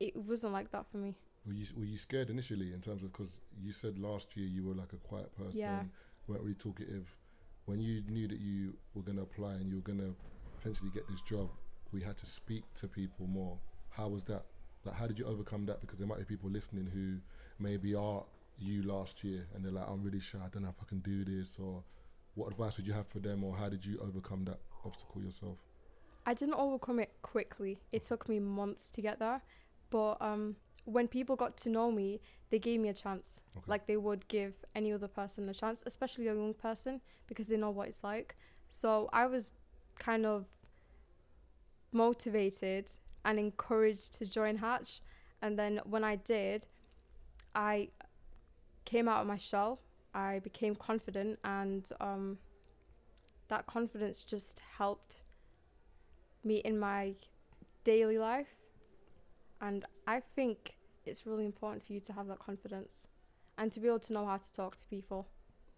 it 0.00 0.16
wasn't 0.16 0.52
like 0.52 0.70
that 0.72 0.86
for 0.90 0.98
me. 0.98 1.14
Were 1.46 1.54
you 1.54 1.66
were 1.76 1.84
you 1.84 1.98
scared 1.98 2.30
initially 2.30 2.72
in 2.72 2.80
terms 2.80 3.02
of 3.02 3.12
because 3.12 3.40
you 3.62 3.72
said 3.72 3.98
last 3.98 4.36
year 4.36 4.46
you 4.46 4.64
were 4.64 4.74
like 4.74 4.92
a 4.92 4.96
quiet 4.96 5.34
person, 5.36 5.60
Yeah. 5.60 5.84
weren't 6.26 6.42
really 6.42 6.54
talkative. 6.54 7.14
When 7.66 7.80
you 7.80 8.02
knew 8.08 8.28
that 8.28 8.38
you 8.40 8.74
were 8.94 9.02
going 9.02 9.16
to 9.16 9.22
apply 9.22 9.54
and 9.54 9.68
you 9.68 9.76
were 9.76 9.82
going 9.82 9.98
to 9.98 10.14
potentially 10.56 10.90
get 10.90 11.08
this 11.08 11.20
job, 11.22 11.48
we 11.92 12.00
had 12.02 12.16
to 12.18 12.26
speak 12.26 12.62
to 12.74 12.88
people 12.88 13.26
more. 13.26 13.58
How 13.90 14.08
was 14.08 14.24
that? 14.24 14.44
Like, 14.84 14.94
how 14.96 15.06
did 15.06 15.18
you 15.18 15.24
overcome 15.26 15.66
that? 15.66 15.80
Because 15.80 15.98
there 15.98 16.06
might 16.06 16.18
be 16.18 16.24
people 16.24 16.48
listening 16.50 16.86
who 16.86 17.18
maybe 17.58 17.94
are 17.94 18.24
you 18.58 18.82
last 18.82 19.24
year 19.24 19.46
and 19.54 19.64
they're 19.64 19.72
like, 19.72 19.88
I'm 19.88 20.02
really 20.02 20.20
shy. 20.20 20.38
I 20.44 20.48
don't 20.48 20.62
know 20.62 20.68
if 20.68 20.80
I 20.80 20.84
can 20.88 21.00
do 21.00 21.24
this. 21.24 21.58
Or 21.60 21.82
what 22.34 22.48
advice 22.52 22.76
would 22.76 22.86
you 22.86 22.92
have 22.92 23.08
for 23.08 23.18
them? 23.18 23.42
Or 23.42 23.56
how 23.56 23.68
did 23.68 23.84
you 23.84 23.98
overcome 24.00 24.44
that 24.44 24.60
obstacle 24.84 25.22
yourself? 25.22 25.58
I 26.24 26.34
didn't 26.34 26.54
overcome 26.54 27.00
it 27.00 27.10
quickly. 27.22 27.78
It 27.92 28.04
took 28.04 28.28
me 28.28 28.38
months 28.40 28.90
to 28.92 29.00
get 29.00 29.18
there, 29.18 29.42
but 29.90 30.16
um, 30.20 30.56
when 30.84 31.08
people 31.08 31.36
got 31.36 31.56
to 31.58 31.70
know 31.70 31.90
me, 31.90 32.20
they 32.50 32.58
gave 32.58 32.80
me 32.80 32.88
a 32.88 32.94
chance. 32.94 33.40
Okay. 33.56 33.64
Like 33.66 33.86
they 33.86 33.96
would 33.96 34.28
give 34.28 34.54
any 34.74 34.92
other 34.92 35.08
person 35.08 35.48
a 35.48 35.54
chance, 35.54 35.82
especially 35.86 36.28
a 36.28 36.34
young 36.34 36.54
person, 36.54 37.00
because 37.26 37.48
they 37.48 37.56
know 37.56 37.70
what 37.70 37.88
it's 37.88 38.04
like. 38.04 38.36
So 38.70 39.08
I 39.12 39.26
was 39.26 39.50
kind 39.98 40.26
of 40.26 40.46
motivated 41.92 42.92
and 43.24 43.38
encouraged 43.38 44.14
to 44.18 44.26
join 44.26 44.56
Hatch. 44.58 45.00
And 45.42 45.58
then 45.58 45.80
when 45.84 46.04
I 46.04 46.16
did, 46.16 46.66
I 47.54 47.88
came 48.84 49.08
out 49.08 49.20
of 49.20 49.26
my 49.26 49.36
shell. 49.36 49.80
I 50.14 50.38
became 50.38 50.74
confident, 50.74 51.38
and 51.44 51.86
um, 52.00 52.38
that 53.48 53.66
confidence 53.66 54.22
just 54.22 54.62
helped 54.78 55.20
me 56.42 56.56
in 56.56 56.78
my 56.78 57.14
daily 57.84 58.16
life. 58.16 58.55
And 59.60 59.84
I 60.06 60.20
think 60.34 60.76
it's 61.04 61.26
really 61.26 61.44
important 61.44 61.84
for 61.86 61.92
you 61.92 62.00
to 62.00 62.12
have 62.12 62.26
that 62.28 62.38
confidence 62.38 63.06
and 63.58 63.72
to 63.72 63.80
be 63.80 63.88
able 63.88 64.00
to 64.00 64.12
know 64.12 64.26
how 64.26 64.36
to 64.36 64.52
talk 64.52 64.76
to 64.76 64.84
people. 64.86 65.28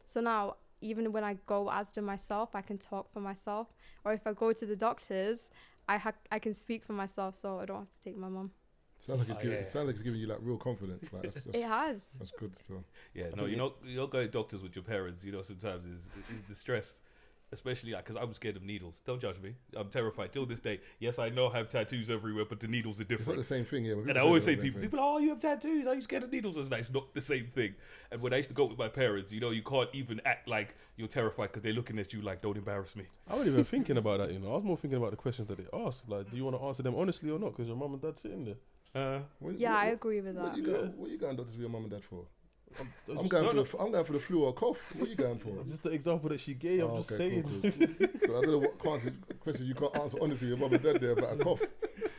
So 0.05 0.21
now, 0.21 0.57
even 0.81 1.13
when 1.13 1.25
I 1.25 1.35
go 1.47 1.71
as 1.71 1.93
to 1.93 2.03
myself, 2.03 2.55
I 2.55 2.63
can 2.63 2.79
talk 2.79 3.13
for 3.13 3.21
myself. 3.21 3.69
Or 4.05 4.13
if 4.13 4.27
I 4.27 4.33
go 4.33 4.53
to 4.53 4.67
the 4.67 4.77
doctors, 4.77 5.51
I 5.89 5.97
ha- 5.99 6.13
I 6.31 6.39
can 6.39 6.55
speak 6.55 6.85
for 6.85 6.93
myself, 6.93 7.35
so 7.35 7.59
I 7.61 7.67
don't 7.67 7.79
have 7.81 7.91
to 7.91 8.01
take 8.01 8.17
my 8.17 8.29
mum. 8.29 8.53
Sounds 8.99 9.21
like 9.21 9.29
it's 9.29 9.39
Oh, 9.39 9.43
giving, 9.43 9.59
yeah. 9.59 9.65
it 9.65 9.71
sounds 9.71 9.87
like 9.87 9.95
it's 9.95 10.03
giving 10.03 10.21
you 10.21 10.27
like 10.27 10.39
real 10.43 10.57
confidence. 10.57 11.13
Like 11.13 11.23
that's, 11.23 11.35
that's, 11.45 11.57
It 11.57 11.65
has. 11.65 12.05
that's 12.19 12.31
good 12.33 12.57
still. 12.57 12.85
Yeah, 13.15 13.27
no, 13.37 13.45
you 13.47 13.55
it- 13.55 13.59
know, 13.59 13.75
you 13.85 13.97
don't 13.97 14.11
go 14.11 14.21
to 14.23 14.29
doctors 14.29 14.63
with 14.63 14.75
your 14.75 14.83
parents. 14.85 15.25
You 15.25 15.33
know, 15.33 15.43
sometimes 15.43 15.85
is 15.87 16.01
is 16.35 16.43
the 16.49 16.55
stress, 16.55 16.99
especially 17.53 17.93
like 17.93 18.05
because 18.05 18.21
I'm 18.23 18.33
scared 18.35 18.57
of 18.57 18.63
needles. 18.63 19.01
Don't 19.07 19.21
judge 19.21 19.41
me. 19.41 19.55
I'm 19.77 19.89
terrified 19.89 20.33
till 20.33 20.47
this 20.47 20.61
day. 20.61 20.81
Yes, 20.99 21.19
I 21.19 21.29
know 21.31 21.49
I 21.49 21.57
have 21.59 21.69
tattoos 21.69 22.11
everywhere, 22.11 22.45
but 22.49 22.61
the 22.61 22.69
needles 22.69 23.01
are 23.01 23.05
different. 23.05 23.21
It's 23.21 23.29
not 23.29 23.37
the 23.37 23.45
same 23.45 23.65
thing, 23.65 23.85
yeah. 23.85 23.95
And 23.95 24.19
I 24.19 24.21
always 24.21 24.45
say 24.45 24.53
not 24.53 24.57
to 24.59 24.63
people, 24.63 24.81
same 24.81 24.91
people, 24.91 25.05
oh, 25.05 25.19
you 25.19 25.31
have 25.31 25.41
tattoos. 25.41 25.87
Are 25.87 25.95
you 25.95 26.03
scared 26.03 26.23
of 26.25 26.33
needles? 26.33 26.57
I 26.57 26.61
was 26.61 26.71
like, 26.71 26.81
it's 26.81 26.91
not 26.93 27.15
the 27.15 27.21
same 27.21 27.47
thing. 27.55 27.75
And 28.13 28.21
when 28.21 28.33
I 28.33 28.37
used 28.39 28.49
to 28.51 28.55
go 28.55 28.65
with 28.67 28.79
my 28.79 28.89
parents, 28.89 29.33
you 29.33 29.41
know, 29.41 29.51
you 29.51 29.63
can't 29.63 29.89
even 29.93 30.21
act 30.25 30.49
like 30.49 30.75
you're 30.97 31.09
terrified 31.09 31.49
because 31.49 31.63
they're 31.63 31.73
looking 31.73 31.99
at 31.99 32.13
you 32.13 32.21
like, 32.23 32.43
don't 32.43 32.57
embarrass 32.57 32.97
me. 32.97 33.05
I 33.29 33.33
wasn't 33.35 33.53
even 33.53 33.65
thinking 33.65 33.97
about 33.97 34.19
that, 34.19 34.33
you 34.33 34.39
know. 34.39 34.53
I 34.53 34.57
was 34.57 34.65
more 34.65 34.77
thinking 34.77 34.99
about 34.99 35.11
the 35.13 35.17
questions 35.17 35.49
that 35.49 35.59
they 35.59 35.67
ask. 35.79 36.05
Like, 36.09 36.31
do 36.31 36.37
you 36.37 36.45
want 36.45 36.57
to 36.57 36.63
answer 36.63 36.83
them 36.83 36.95
honestly 36.97 37.31
or 37.31 37.39
not? 37.39 37.51
Because 37.51 37.69
your 37.69 37.77
mum 37.77 37.93
and 37.95 38.03
dad 38.03 38.19
sitting 38.19 38.45
there. 38.45 38.57
Uh, 38.95 39.21
What- 39.39 39.59
Yeah, 39.59 39.73
what- 39.75 39.79
I 39.79 39.87
agree 39.89 40.21
with 40.21 40.37
What 40.37 40.45
that. 40.47 40.57
you 40.57 40.65
going? 40.67 40.93
What 40.97 41.11
you 41.11 41.19
going 41.19 41.33
to 41.37 41.43
doctors 41.43 41.55
with 41.55 41.61
your 41.61 41.71
mum 41.71 41.83
and 41.83 41.91
dad 41.91 42.03
for? 42.05 42.25
I'm, 42.81 42.93
I'm 43.11 43.17
just, 43.19 43.31
going 43.31 43.49
for 43.49 43.55
the. 43.55 43.61
f- 43.63 43.75
I'm 43.79 43.93
going 43.93 44.05
for 44.05 44.13
the 44.13 44.21
flu 44.21 44.45
or 44.45 44.53
cough. 44.53 44.79
What 44.95 45.07
are 45.07 45.11
you 45.11 45.17
going 45.17 45.39
for? 45.39 45.51
It's 45.61 45.71
just 45.71 45.83
the 45.83 45.91
example 45.91 46.29
that 46.31 46.41
she 46.41 46.55
gave. 46.55 46.83
I'm 46.85 46.91
Oh, 46.91 46.97
just 46.99 47.13
okay, 47.13 47.31
saying. 47.31 47.43
cool, 47.43 47.71
cool. 47.71 48.09
So 48.27 48.39
I 48.39 48.41
don't 48.43 48.51
know 48.53 48.59
what 48.59 48.79
questions 48.79 49.69
you 49.69 49.75
can't 49.75 49.97
answer 49.97 50.19
honestly. 50.21 50.49
Your 50.49 50.57
mum 50.59 50.73
and 50.75 50.83
dad 50.83 51.01
there 51.01 51.13
about 51.13 51.41
a 51.41 51.45
cough. 51.45 51.63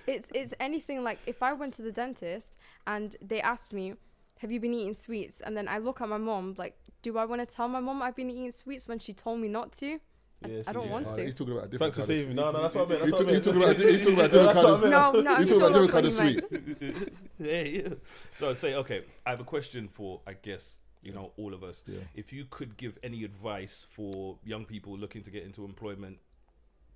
It's 0.07 0.27
it's 0.33 0.53
anything 0.59 1.03
like 1.03 1.19
if 1.27 1.43
I 1.43 1.53
went 1.53 1.73
to 1.75 1.81
the 1.81 1.91
dentist 1.91 2.57
and 2.87 3.15
they 3.21 3.41
asked 3.41 3.73
me, 3.73 3.93
"Have 4.39 4.51
you 4.51 4.59
been 4.59 4.73
eating 4.73 4.93
sweets?" 4.95 5.41
and 5.41 5.55
then 5.55 5.67
I 5.67 5.77
look 5.77 6.01
at 6.01 6.09
my 6.09 6.17
mom 6.17 6.55
like, 6.57 6.75
"Do 7.03 7.17
I 7.17 7.25
want 7.25 7.47
to 7.47 7.55
tell 7.55 7.67
my 7.67 7.79
mom 7.79 8.01
I've 8.01 8.15
been 8.15 8.29
eating 8.31 8.51
sweets 8.51 8.87
when 8.87 8.99
she 8.99 9.13
told 9.13 9.39
me 9.39 9.47
not 9.47 9.71
to?" 9.73 9.99
I, 10.43 10.47
Yeah, 10.47 10.63
I 10.67 10.71
don't 10.71 10.83
see, 10.85 10.89
want 10.89 11.07
Oh, 11.07 11.15
to. 11.17 11.23
he's 11.25 11.35
talking 11.35 11.53
about 11.53 11.65
a 11.65 11.67
different. 11.69 11.95
Thanks 11.95 12.07
for 12.07 12.13
kind 12.13 12.19
of 12.21 12.25
saving 12.25 12.27
sweet. 12.27 12.35
No, 12.35 12.51
no, 12.51 12.61
that's 12.61 12.75
what 12.75 12.85
I 12.85 12.89
meant. 12.89 13.01
He 13.03 13.09
That's 13.09 13.11
what 13.11 13.19
I 13.19 13.23
took- 13.23 13.27
he 13.27 13.33
meant. 13.33 13.43
took 13.43 13.55
about- 13.55 13.77
he 13.77 14.03
took 14.03 14.13
about 14.13 14.31
No, 14.31 14.47
different 14.47 14.53
that's 14.53 14.65
kind 14.65 14.75
of- 14.75 14.83
I. 14.83 14.89
No, 14.89 15.21
no, 15.21 15.31
I'm 15.33 15.41
You 15.41 15.47
sure 15.47 15.59
talking 15.59 15.75
about 15.75 15.91
that's 15.91 16.15
different 16.15 16.41
what 16.41 16.51
kind 16.51 16.67
you 16.67 16.69
of 16.69 16.81
meant. 16.81 17.13
sweet. 17.37 17.53
yeah, 17.75 17.81
yeah. 17.89 17.93
So 18.35 18.49
I'd 18.49 18.57
say, 18.57 18.73
okay, 18.75 19.03
I 19.25 19.29
have 19.31 19.39
a 19.41 19.43
question 19.43 19.87
for, 19.89 20.21
I 20.25 20.33
guess, 20.33 20.75
you 21.03 21.11
know, 21.13 21.31
all 21.37 21.53
of 21.53 21.63
us. 21.63 21.83
Yeah. 21.87 21.99
If 22.15 22.31
you 22.31 22.45
could 22.49 22.77
give 22.77 22.97
any 23.03 23.23
advice 23.23 23.85
for 23.89 24.37
young 24.45 24.65
people 24.65 24.97
looking 24.97 25.21
to 25.23 25.29
get 25.31 25.43
into 25.43 25.65
employment, 25.65 26.17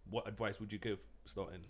what 0.09 0.27
advice 0.27 0.59
would 0.59 0.71
you 0.71 0.79
give 0.79 0.99
starting? 1.25 1.61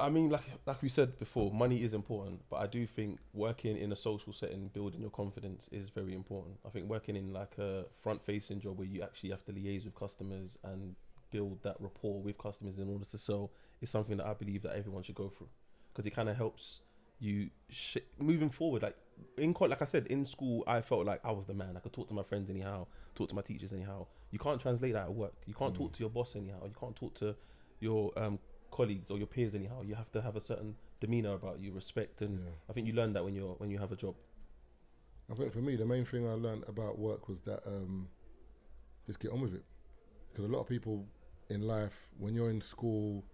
I 0.00 0.10
mean, 0.10 0.28
like 0.28 0.44
like 0.64 0.80
we 0.80 0.88
said 0.88 1.18
before, 1.18 1.50
money 1.52 1.82
is 1.82 1.92
important, 1.92 2.40
but 2.48 2.56
I 2.56 2.66
do 2.66 2.86
think 2.86 3.18
working 3.34 3.76
in 3.76 3.90
a 3.90 3.96
social 3.96 4.32
setting, 4.32 4.68
building 4.68 5.00
your 5.00 5.10
confidence 5.10 5.68
is 5.72 5.88
very 5.88 6.14
important. 6.14 6.56
I 6.64 6.70
think 6.70 6.88
working 6.88 7.16
in 7.16 7.32
like 7.32 7.58
a 7.58 7.84
front 8.02 8.24
facing 8.24 8.60
job 8.60 8.78
where 8.78 8.86
you 8.86 9.02
actually 9.02 9.30
have 9.30 9.44
to 9.46 9.52
liaise 9.52 9.84
with 9.84 9.96
customers 9.96 10.56
and 10.62 10.94
build 11.30 11.62
that 11.64 11.76
rapport 11.80 12.22
with 12.22 12.38
customers 12.38 12.78
in 12.78 12.88
order 12.88 13.04
to 13.06 13.18
sell 13.18 13.50
is 13.80 13.90
something 13.90 14.16
that 14.18 14.26
I 14.26 14.34
believe 14.34 14.62
that 14.62 14.76
everyone 14.76 15.02
should 15.02 15.16
go 15.16 15.28
through 15.28 15.48
because 15.92 16.06
it 16.06 16.14
kind 16.14 16.28
of 16.28 16.36
helps 16.36 16.80
you 17.18 17.50
sh- 17.68 17.98
moving 18.18 18.50
forward. 18.50 18.82
Like 18.82 18.96
in 19.36 19.52
co- 19.52 19.64
like 19.66 19.82
I 19.82 19.84
said 19.84 20.06
in 20.06 20.24
school, 20.24 20.62
I 20.68 20.80
felt 20.80 21.06
like 21.06 21.20
I 21.24 21.32
was 21.32 21.46
the 21.46 21.54
man. 21.54 21.76
I 21.76 21.80
could 21.80 21.92
talk 21.92 22.06
to 22.08 22.14
my 22.14 22.22
friends 22.22 22.50
anyhow, 22.50 22.86
talk 23.16 23.28
to 23.30 23.34
my 23.34 23.42
teachers 23.42 23.72
anyhow. 23.72 24.06
You 24.30 24.38
can't 24.38 24.60
translate 24.60 24.92
that 24.92 25.04
at 25.04 25.12
work. 25.12 25.34
You 25.46 25.54
can't 25.54 25.74
talk 25.74 25.92
to 25.94 26.00
your 26.00 26.10
boss 26.10 26.36
anyhow. 26.36 26.64
You 26.64 26.74
can't 26.78 26.94
talk 26.94 27.14
to 27.16 27.34
your 27.80 28.12
um, 28.16 28.38
colleagues 28.70 29.10
or 29.10 29.18
your 29.18 29.26
peers 29.26 29.54
anyhow. 29.54 29.82
You 29.82 29.94
have 29.94 30.10
to 30.12 30.22
have 30.22 30.36
a 30.36 30.40
certain 30.40 30.76
demeanor 31.00 31.34
about 31.34 31.60
you, 31.60 31.72
respect, 31.72 32.22
and 32.22 32.38
Yeah. 32.38 32.50
I 32.68 32.72
think 32.72 32.86
you 32.86 32.92
learn 32.92 33.12
that 33.14 33.24
when 33.24 33.34
you're 33.34 33.54
when 33.54 33.70
you 33.70 33.78
have 33.78 33.92
a 33.92 33.96
job. 33.96 34.14
I 35.30 35.34
think 35.34 35.52
for 35.52 35.58
me, 35.60 35.76
the 35.76 35.84
main 35.84 36.04
thing 36.04 36.26
I 36.26 36.32
learned 36.32 36.64
about 36.68 36.98
work 36.98 37.28
was 37.28 37.40
that 37.42 37.66
um, 37.66 38.08
just 39.06 39.20
get 39.20 39.30
on 39.30 39.40
with 39.40 39.54
it. 39.54 39.64
Because 40.30 40.46
a 40.46 40.48
lot 40.48 40.60
of 40.60 40.68
people 40.68 41.06
in 41.50 41.62
life, 41.62 42.08
when 42.18 42.34
you're 42.34 42.50
in 42.50 42.60
school, 42.60 43.24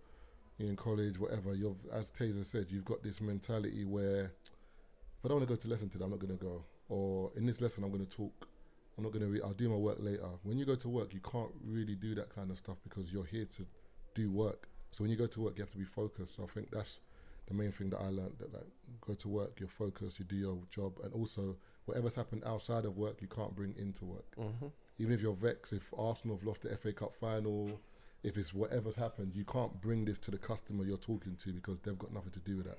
you're 0.58 0.68
in 0.68 0.76
college, 0.76 1.18
whatever, 1.18 1.54
you've, 1.54 1.76
as 1.92 2.10
Tazer 2.10 2.44
said, 2.44 2.66
you've 2.68 2.84
got 2.84 3.02
this 3.02 3.20
mentality 3.20 3.84
where 3.84 4.24
if 4.24 5.24
I 5.24 5.28
don't 5.28 5.38
want 5.38 5.48
to 5.48 5.54
go 5.54 5.60
to 5.60 5.68
lesson 5.68 5.88
today, 5.88 6.04
I'm 6.04 6.10
not 6.10 6.20
going 6.20 6.36
to 6.36 6.44
go. 6.44 6.64
Or 6.88 7.30
in 7.36 7.46
this 7.46 7.60
lesson, 7.60 7.84
I'm 7.84 7.90
going 7.90 8.06
to 8.06 8.16
talk. 8.16 8.48
I'm 8.96 9.04
not 9.04 9.12
going 9.12 9.24
to 9.24 9.30
read. 9.30 9.42
I'll 9.42 9.52
do 9.52 9.68
my 9.68 9.76
work 9.76 9.96
later. 10.00 10.28
When 10.42 10.58
you 10.58 10.64
go 10.64 10.76
to 10.76 10.88
work, 10.88 11.14
you 11.14 11.20
can't 11.20 11.50
really 11.64 11.94
do 11.94 12.14
that 12.16 12.34
kind 12.34 12.50
of 12.50 12.58
stuff 12.58 12.76
because 12.84 13.12
you're 13.12 13.24
here 13.24 13.46
to 13.56 13.66
do 14.14 14.30
work. 14.30 14.68
So 14.94 15.02
when 15.02 15.10
you 15.10 15.16
go 15.16 15.26
to 15.26 15.40
work, 15.40 15.56
you 15.56 15.62
have 15.62 15.72
to 15.72 15.78
be 15.78 15.84
focused. 15.84 16.36
So 16.36 16.44
I 16.44 16.46
think 16.46 16.70
that's 16.70 17.00
the 17.48 17.54
main 17.54 17.72
thing 17.72 17.90
that 17.90 18.00
I 18.00 18.10
learned. 18.10 18.36
That 18.38 18.54
like, 18.54 18.66
go 19.00 19.14
to 19.14 19.28
work, 19.28 19.58
you're 19.58 19.68
focused, 19.68 20.20
you 20.20 20.24
do 20.24 20.36
your 20.36 20.58
job, 20.70 21.00
and 21.02 21.12
also 21.12 21.56
whatever's 21.86 22.14
happened 22.14 22.44
outside 22.46 22.84
of 22.84 22.96
work, 22.96 23.20
you 23.20 23.26
can't 23.26 23.56
bring 23.56 23.74
into 23.76 24.04
work. 24.04 24.36
Mm-hmm. 24.38 24.66
Even 25.00 25.12
if 25.12 25.20
you're 25.20 25.34
vexed, 25.34 25.72
if 25.72 25.82
Arsenal 25.98 26.36
have 26.36 26.46
lost 26.46 26.62
the 26.62 26.76
FA 26.76 26.92
Cup 26.92 27.12
final, 27.12 27.80
if 28.22 28.36
it's 28.36 28.54
whatever's 28.54 28.94
happened, 28.94 29.32
you 29.34 29.44
can't 29.44 29.80
bring 29.80 30.04
this 30.04 30.18
to 30.20 30.30
the 30.30 30.38
customer 30.38 30.84
you're 30.84 30.96
talking 30.96 31.34
to 31.42 31.52
because 31.52 31.80
they've 31.80 31.98
got 31.98 32.12
nothing 32.12 32.30
to 32.30 32.38
do 32.38 32.58
with 32.58 32.66
that. 32.66 32.78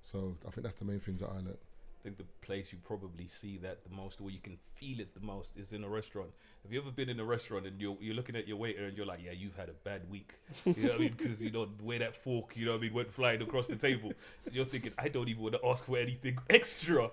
So 0.00 0.36
I 0.46 0.52
think 0.52 0.64
that's 0.64 0.78
the 0.78 0.84
main 0.84 1.00
thing 1.00 1.16
that 1.16 1.30
I 1.30 1.38
learned. 1.38 1.58
I 2.00 2.02
think 2.04 2.18
the 2.18 2.24
place 2.40 2.72
you 2.72 2.78
probably 2.84 3.26
see 3.26 3.58
that 3.58 3.82
the 3.88 3.94
most, 3.94 4.20
or 4.20 4.30
you 4.30 4.38
can 4.38 4.58
feel 4.74 5.00
it 5.00 5.12
the 5.14 5.24
most, 5.26 5.52
is 5.56 5.72
in 5.72 5.82
a 5.82 5.88
restaurant. 5.88 6.30
Have 6.62 6.72
you 6.72 6.80
ever 6.80 6.90
been 6.90 7.08
in 7.08 7.18
a 7.18 7.24
restaurant 7.24 7.66
and 7.66 7.80
you're 7.80 7.96
you're 8.00 8.14
looking 8.14 8.36
at 8.36 8.46
your 8.46 8.58
waiter 8.58 8.84
and 8.84 8.96
you're 8.96 9.06
like, 9.06 9.20
yeah, 9.24 9.32
you've 9.32 9.56
had 9.56 9.68
a 9.68 9.72
bad 9.84 10.08
week. 10.10 10.34
You 10.64 10.74
know 10.74 10.88
what 10.88 10.94
I 10.94 10.98
mean? 10.98 11.14
Because 11.16 11.40
you 11.40 11.50
know 11.50 11.66
where 11.82 11.98
that 11.98 12.14
fork, 12.14 12.56
you 12.56 12.66
know 12.66 12.72
what 12.72 12.78
I 12.78 12.82
mean, 12.82 12.94
went 12.94 13.12
flying 13.12 13.42
across 13.42 13.66
the 13.66 13.76
table. 13.76 14.12
And 14.44 14.54
you're 14.54 14.64
thinking, 14.64 14.92
I 14.98 15.08
don't 15.08 15.28
even 15.28 15.42
want 15.42 15.54
to 15.54 15.66
ask 15.66 15.84
for 15.84 15.98
anything 15.98 16.38
extra 16.50 17.10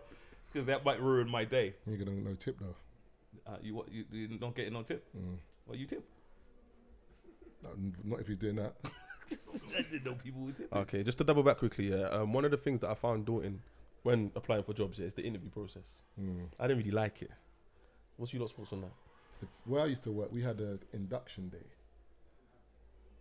because 0.52 0.68
that 0.68 0.86
might 0.86 1.02
ruin 1.02 1.30
my 1.30 1.46
day. 1.46 1.74
You're 1.88 1.98
gonna 1.98 2.12
no 2.12 2.36
tip 2.36 2.60
though. 2.60 2.76
Uh, 3.48 3.58
you 3.62 3.76
what? 3.76 3.92
You, 3.92 4.06
you 4.12 4.28
don't 4.38 4.56
get 4.56 4.68
it 4.68 4.76
on 4.76 4.84
tip? 4.84 5.04
Mm. 5.18 5.38
What 5.66 5.78
you 5.80 5.86
tip? 5.86 6.04
No, 7.64 7.70
Not 8.04 8.20
if 8.20 8.28
he's 8.28 8.38
doing 8.38 8.58
that. 8.58 8.74
I 9.78 9.82
didn't 9.82 10.06
know 10.06 10.14
people 10.14 10.42
would 10.42 10.58
tip. 10.58 10.74
Okay, 10.74 11.02
just 11.04 11.18
to 11.18 11.24
double 11.24 11.44
back 11.44 11.58
quickly, 11.58 11.90
yeah. 11.90 12.08
Um, 12.10 12.34
one 12.34 12.46
of 12.46 12.52
the 12.52 12.58
things 12.58 12.82
that 12.82 12.90
I 12.90 12.94
found 12.94 13.26
daunting 13.26 13.62
when 14.04 14.32
applying 14.36 14.64
for 14.64 14.74
jobs 14.74 15.00
yeah, 15.00 15.08
is 15.08 15.14
the 15.14 15.24
interview 15.24 15.50
process. 15.50 15.88
Mm. 16.22 16.48
I 16.60 16.68
didn't 16.68 16.80
really 16.80 16.92
like 16.92 17.22
it. 17.22 17.32
What's 18.18 18.34
your 18.34 18.48
thoughts 18.48 18.72
on 18.72 18.82
that? 18.82 18.92
If, 19.42 19.50
where 19.66 19.82
I 19.82 19.86
used 19.86 20.04
to 20.04 20.12
work, 20.12 20.32
we 20.32 20.42
had 20.44 20.60
an 20.60 20.80
induction 20.94 21.50
day. 21.50 21.66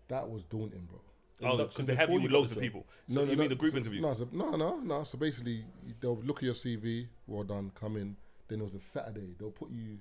That 0.09 0.29
was 0.29 0.45
daunting, 0.45 0.87
bro. 0.91 1.01
Oh, 1.45 1.57
because 1.57 1.87
they 1.87 1.95
have 1.95 2.11
you 2.11 2.21
with 2.21 2.31
loads 2.31 2.53
of 2.53 2.61
people. 2.61 2.87
So 3.09 3.25
you 3.25 3.37
mean 3.37 3.49
the 3.49 3.55
group 3.55 3.73
so- 3.73 3.79
interview? 3.79 4.01
No, 4.01 4.15
so, 4.15 4.29
no, 4.31 4.51
no, 4.51 4.79
no. 4.79 5.05
So 5.05 5.19
basically, 5.19 5.65
they'll 6.01 6.21
look 6.23 6.39
at 6.39 6.43
your 6.45 6.55
CV. 6.55 7.07
Well 7.27 7.45
done. 7.45 7.73
Come 7.75 7.97
in. 7.97 8.17
Then 8.49 8.59
there 8.59 8.65
was 8.65 8.75
a 8.75 8.81
Saturday. 8.81 9.35
They'll 9.39 9.51
put 9.51 9.71
you. 9.71 9.99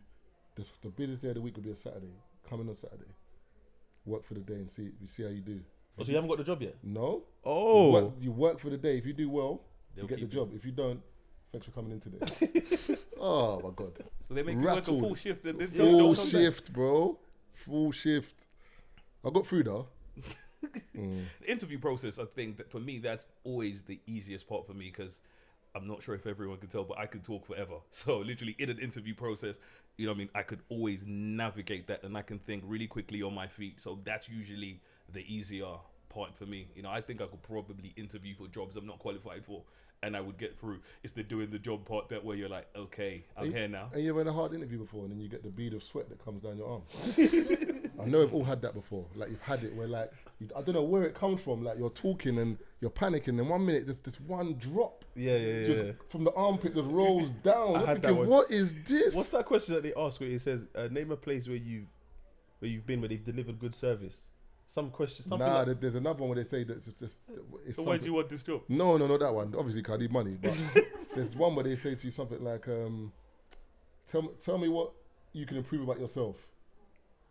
The, 0.55 0.65
the 0.81 0.89
busiest 0.89 1.21
day 1.21 1.29
of 1.29 1.35
the 1.35 1.41
week 1.41 1.55
will 1.55 1.63
be 1.63 1.71
a 1.71 1.75
Saturday. 1.75 2.13
Come 2.47 2.61
in 2.61 2.69
on 2.69 2.75
Saturday. 2.75 3.09
Work 4.05 4.25
for 4.25 4.33
the 4.33 4.41
day 4.41 4.55
and 4.55 4.69
see. 4.69 4.89
We 4.99 5.07
see 5.07 5.23
how 5.23 5.29
you 5.29 5.41
do. 5.41 5.61
Oh, 5.97 6.03
so 6.03 6.09
you 6.09 6.15
haven't 6.15 6.29
got 6.29 6.37
the 6.37 6.43
job 6.43 6.61
yet? 6.61 6.75
No. 6.83 7.23
Oh, 7.43 7.85
You 7.87 7.93
work, 7.93 8.13
you 8.19 8.31
work 8.31 8.59
for 8.59 8.69
the 8.69 8.77
day. 8.77 8.97
If 8.97 9.05
you 9.05 9.13
do 9.13 9.29
well, 9.29 9.61
They'll 9.95 10.05
you 10.05 10.09
get 10.09 10.19
the 10.21 10.25
keep 10.25 10.33
you. 10.33 10.39
job. 10.39 10.51
If 10.55 10.65
you 10.65 10.71
don't, 10.71 11.01
thanks 11.51 11.65
for 11.65 11.71
coming 11.71 11.91
in 11.91 11.99
today. 11.99 12.95
oh 13.19 13.59
my 13.61 13.69
god. 13.75 13.93
So 14.27 14.33
they 14.33 14.43
make 14.43 14.57
you 14.59 14.67
work 14.69 14.87
a 14.87 14.91
Rattled. 14.91 14.99
full 15.01 15.15
shift 15.15 15.45
and 15.45 15.59
then 15.59 15.71
tell 15.71 15.87
you 15.87 15.91
Full 15.91 15.99
don't 15.99 16.15
come 16.15 16.31
back. 16.31 16.31
shift, 16.31 16.73
bro. 16.73 17.19
Full 17.53 17.91
shift. 17.91 18.47
I 19.25 19.29
got 19.29 19.45
through 19.47 19.63
though. 19.63 19.87
The 20.93 21.51
interview 21.51 21.79
process, 21.79 22.19
I 22.19 22.25
think 22.25 22.57
that 22.57 22.69
for 22.69 22.79
me, 22.79 22.99
that's 22.99 23.25
always 23.43 23.81
the 23.81 23.99
easiest 24.05 24.47
part 24.47 24.67
for 24.67 24.73
me 24.73 24.91
because 24.95 25.21
I'm 25.73 25.87
not 25.87 26.03
sure 26.03 26.13
if 26.13 26.27
everyone 26.27 26.57
can 26.59 26.69
tell, 26.69 26.83
but 26.83 26.99
I 26.99 27.07
can 27.07 27.21
talk 27.21 27.45
forever. 27.45 27.75
So 27.91 28.17
literally 28.19 28.55
in 28.59 28.69
an 28.69 28.77
interview 28.79 29.15
process, 29.15 29.57
you 29.97 30.05
know, 30.05 30.11
what 30.11 30.17
I 30.17 30.19
mean, 30.19 30.29
I 30.35 30.43
could 30.43 30.59
always 30.69 31.03
navigate 31.05 31.87
that, 31.87 32.03
and 32.03 32.15
I 32.17 32.21
can 32.21 32.37
think 32.39 32.63
really 32.65 32.87
quickly 32.87 33.23
on 33.23 33.33
my 33.33 33.47
feet. 33.47 33.79
So 33.79 33.99
that's 34.03 34.29
usually 34.29 34.81
the 35.11 35.21
easier 35.21 35.73
part 36.09 36.35
for 36.37 36.45
me. 36.45 36.67
You 36.75 36.83
know, 36.83 36.89
I 36.91 37.01
think 37.01 37.21
I 37.21 37.25
could 37.25 37.41
probably 37.41 37.93
interview 37.97 38.35
for 38.35 38.47
jobs 38.47 38.75
I'm 38.75 38.85
not 38.85 38.99
qualified 38.99 39.43
for, 39.45 39.63
and 40.03 40.17
I 40.17 40.21
would 40.21 40.37
get 40.37 40.59
through. 40.59 40.79
It's 41.03 41.13
the 41.13 41.23
doing 41.23 41.51
the 41.51 41.59
job 41.59 41.85
part 41.85 42.09
that 42.09 42.23
where 42.23 42.35
you're 42.35 42.49
like, 42.49 42.67
okay, 42.75 43.23
I'm 43.37 43.45
you- 43.45 43.51
here 43.51 43.67
now. 43.67 43.89
And 43.93 44.03
you 44.03 44.09
ever 44.09 44.19
had 44.19 44.27
a 44.27 44.33
hard 44.33 44.53
interview 44.53 44.79
before, 44.79 45.03
and 45.03 45.11
then 45.11 45.19
you 45.19 45.29
get 45.29 45.43
the 45.43 45.49
bead 45.49 45.73
of 45.73 45.83
sweat 45.83 46.09
that 46.09 46.23
comes 46.23 46.41
down 46.41 46.57
your 46.57 46.67
arm. 46.67 46.81
I 48.01 48.05
know 48.05 48.19
we've 48.19 48.33
all 48.33 48.43
had 48.43 48.61
that 48.63 48.73
before. 48.73 49.05
Like 49.15 49.29
you've 49.29 49.41
had 49.41 49.63
it 49.63 49.75
where, 49.75 49.87
like, 49.87 50.11
you, 50.39 50.49
I 50.55 50.61
don't 50.61 50.73
know 50.75 50.81
where 50.81 51.03
it 51.03 51.13
comes 51.13 51.41
from. 51.41 51.63
Like 51.63 51.77
you're 51.77 51.91
talking 51.91 52.39
and 52.39 52.57
you're 52.79 52.91
panicking, 52.91 53.39
and 53.39 53.47
one 53.47 53.65
minute 53.65 53.85
just 53.85 54.03
this 54.03 54.19
one 54.19 54.55
drop, 54.55 55.05
yeah, 55.15 55.35
yeah, 55.35 55.53
yeah. 55.53 55.65
just 55.65 55.85
yeah. 55.85 55.91
from 56.09 56.23
the 56.23 56.33
armpit, 56.33 56.75
just 56.75 56.89
rolls 56.89 57.29
down. 57.43 57.75
I 57.75 57.79
had 57.79 57.87
that 58.01 58.07
thinking, 58.07 58.17
one. 58.17 58.29
what 58.29 58.51
is 58.51 58.73
this? 58.85 59.13
What's 59.13 59.29
that 59.29 59.45
question 59.45 59.75
that 59.75 59.83
they 59.83 59.93
ask 59.95 60.19
where 60.19 60.29
it 60.29 60.41
says, 60.41 60.65
uh, 60.75 60.87
"Name 60.89 61.11
a 61.11 61.17
place 61.17 61.47
where 61.47 61.57
you, 61.57 61.85
where 62.59 62.71
you've 62.71 62.87
been 62.87 63.01
where 63.01 63.09
they've 63.09 63.23
delivered 63.23 63.59
good 63.59 63.75
service"? 63.75 64.17
Some 64.73 64.89
question, 64.89 65.25
something. 65.25 65.45
Nah, 65.45 65.57
like, 65.57 65.65
there- 65.65 65.75
there's 65.75 65.95
another 65.95 66.19
one 66.19 66.29
where 66.29 66.41
they 66.41 66.49
say 66.49 66.63
that 66.63 66.77
it's 66.77 66.85
just. 66.93 67.01
It's 67.65 67.75
So 67.75 67.83
why 67.83 67.97
do 67.97 67.97
something- 67.97 68.05
you 68.05 68.13
want 68.13 68.29
this 68.29 68.41
job? 68.43 68.61
No, 68.69 68.95
no, 68.95 69.05
not 69.05 69.19
that 69.19 69.33
one. 69.33 69.53
Obviously, 69.57 69.81
'cause 69.81 69.95
I 69.95 69.97
need 69.99 70.11
money. 70.13 70.37
But 70.41 70.57
there's 71.15 71.35
one 71.35 71.55
where 71.55 71.63
they 71.65 71.75
say 71.75 71.93
to 71.95 72.05
you 72.05 72.11
something 72.11 72.41
like, 72.41 72.69
um, 72.69 73.11
"Tell 74.09 74.21
me, 74.21 74.29
tell 74.41 74.57
me 74.57 74.69
what 74.69 74.93
you 75.33 75.45
can 75.45 75.57
improve 75.57 75.81
about 75.81 75.99
yourself." 75.99 76.37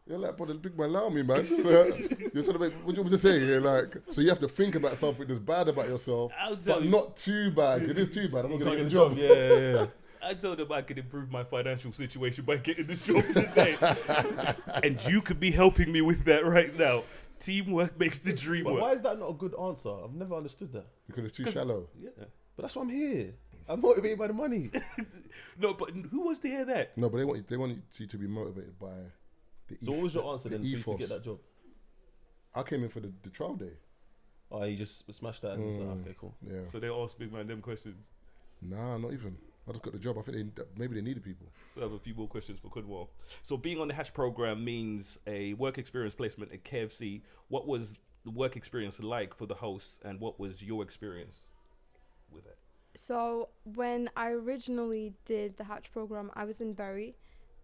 You're 0.06 0.18
like, 0.18 0.36
brother, 0.36 0.54
big 0.54 0.76
man, 0.78 0.90
allow 0.90 1.08
me, 1.08 1.22
man. 1.22 1.46
You're 1.48 2.42
trying 2.42 2.44
to 2.44 2.58
make. 2.58 2.72
What 2.84 2.94
do 2.94 2.96
you 2.96 3.02
want 3.02 3.04
me 3.04 3.10
to 3.10 3.18
say? 3.18 3.38
You're 3.42 3.60
like, 3.60 3.96
so 4.10 4.20
you 4.20 4.28
have 4.28 4.40
to 4.40 4.48
think 4.48 4.74
about 4.74 4.98
something 4.98 5.26
that's 5.26 5.38
bad 5.40 5.68
about 5.68 5.88
yourself, 5.88 6.32
I'll 6.38 6.56
tell 6.56 6.74
but 6.76 6.84
you. 6.84 6.90
not 6.90 7.16
too 7.16 7.50
bad. 7.52 7.84
If 7.84 7.96
it's 7.96 8.14
too 8.14 8.28
bad, 8.28 8.44
I'm 8.44 8.50
not 8.50 8.58
gonna 8.60 8.76
get 8.76 8.84
the 8.84 8.90
job. 8.90 9.12
Yeah, 9.16 9.32
yeah, 9.32 9.58
yeah. 9.74 9.86
I 10.22 10.34
told 10.34 10.58
them 10.58 10.70
I 10.70 10.82
could 10.82 10.98
improve 10.98 11.30
my 11.30 11.44
financial 11.44 11.92
situation 11.92 12.44
by 12.44 12.58
getting 12.58 12.86
this 12.86 13.02
job 13.06 13.24
today. 13.32 13.78
and 14.84 15.02
you 15.06 15.22
could 15.22 15.40
be 15.40 15.50
helping 15.50 15.90
me 15.90 16.02
with 16.02 16.24
that 16.24 16.44
right 16.44 16.76
now. 16.78 17.04
Teamwork 17.40 17.98
makes 17.98 18.18
the 18.18 18.32
dream 18.32 18.64
But 18.64 18.74
work. 18.74 18.82
why 18.82 18.92
is 18.92 19.02
that 19.02 19.18
not 19.18 19.30
a 19.30 19.34
good 19.34 19.54
answer? 19.60 19.90
I've 20.04 20.14
never 20.14 20.34
understood 20.36 20.72
that. 20.74 20.86
Because 21.08 21.24
it's 21.24 21.36
too 21.36 21.50
shallow. 21.50 21.88
Yeah. 22.00 22.10
But 22.56 22.62
that's 22.62 22.76
why 22.76 22.82
I'm 22.82 22.88
here. 22.90 23.34
I'm 23.68 23.80
motivated 23.80 24.18
by 24.18 24.28
the 24.28 24.32
money. 24.34 24.70
No, 25.58 25.74
but 25.74 25.90
who 25.90 26.20
wants 26.24 26.38
to 26.40 26.48
hear 26.48 26.64
that? 26.64 26.96
No, 26.96 27.08
but 27.10 27.18
they 27.18 27.24
want 27.24 27.38
you, 27.38 27.44
they 27.46 27.56
want 27.56 27.78
you 27.98 28.06
to 28.06 28.16
be 28.16 28.26
motivated 28.26 28.78
by 28.78 28.92
the. 29.68 29.76
So 29.84 29.92
what 29.92 30.00
was 30.02 30.14
your 30.14 30.32
answer 30.32 30.48
the 30.48 30.56
then 30.58 30.62
for 30.82 30.92
you 30.92 30.98
to 30.98 30.98
get 30.98 31.08
that 31.10 31.24
job? 31.24 31.38
I 32.54 32.62
came 32.62 32.82
in 32.82 32.88
for 32.88 33.00
the, 33.00 33.12
the 33.22 33.28
trial 33.30 33.54
day. 33.54 33.72
Oh, 34.50 34.64
you 34.64 34.76
just 34.76 35.04
smashed 35.14 35.42
that 35.42 35.52
and 35.52 35.64
was 35.66 35.76
like, 35.76 35.88
Mm. 35.88 36.00
okay, 36.02 36.14
cool. 36.18 36.34
Yeah. 36.46 36.60
So 36.72 36.80
they 36.80 36.88
ask 36.88 37.16
big 37.18 37.32
man 37.32 37.46
them 37.46 37.60
questions. 37.60 38.08
Nah, 38.62 38.96
not 38.96 39.12
even. 39.12 39.36
I 39.70 39.72
just 39.72 39.82
got 39.82 39.92
the 39.92 39.98
job. 39.98 40.18
I 40.18 40.22
think 40.22 40.54
they, 40.56 40.62
maybe 40.76 40.94
they 40.96 41.00
needed 41.00 41.22
people. 41.24 41.46
So 41.74 41.80
I 41.80 41.84
have 41.84 41.92
a 41.92 41.98
few 41.98 42.14
more 42.14 42.26
questions 42.28 42.58
for 42.60 42.68
Kunwal. 42.68 43.08
So 43.42 43.56
being 43.56 43.80
on 43.80 43.88
the 43.88 43.94
Hatch 43.94 44.12
program 44.12 44.64
means 44.64 45.18
a 45.26 45.54
work 45.54 45.78
experience 45.78 46.14
placement 46.14 46.52
at 46.52 46.64
KFC. 46.64 47.22
What 47.48 47.66
was 47.66 47.94
the 48.24 48.30
work 48.30 48.56
experience 48.56 49.00
like 49.00 49.34
for 49.34 49.46
the 49.46 49.54
hosts, 49.54 49.98
and 50.04 50.20
what 50.20 50.38
was 50.38 50.62
your 50.62 50.82
experience 50.82 51.46
with 52.30 52.46
it? 52.46 52.58
So 52.94 53.48
when 53.64 54.10
I 54.16 54.30
originally 54.30 55.14
did 55.24 55.56
the 55.56 55.64
Hatch 55.64 55.92
program, 55.92 56.30
I 56.34 56.44
was 56.44 56.60
in 56.60 56.74
Bury. 56.74 57.16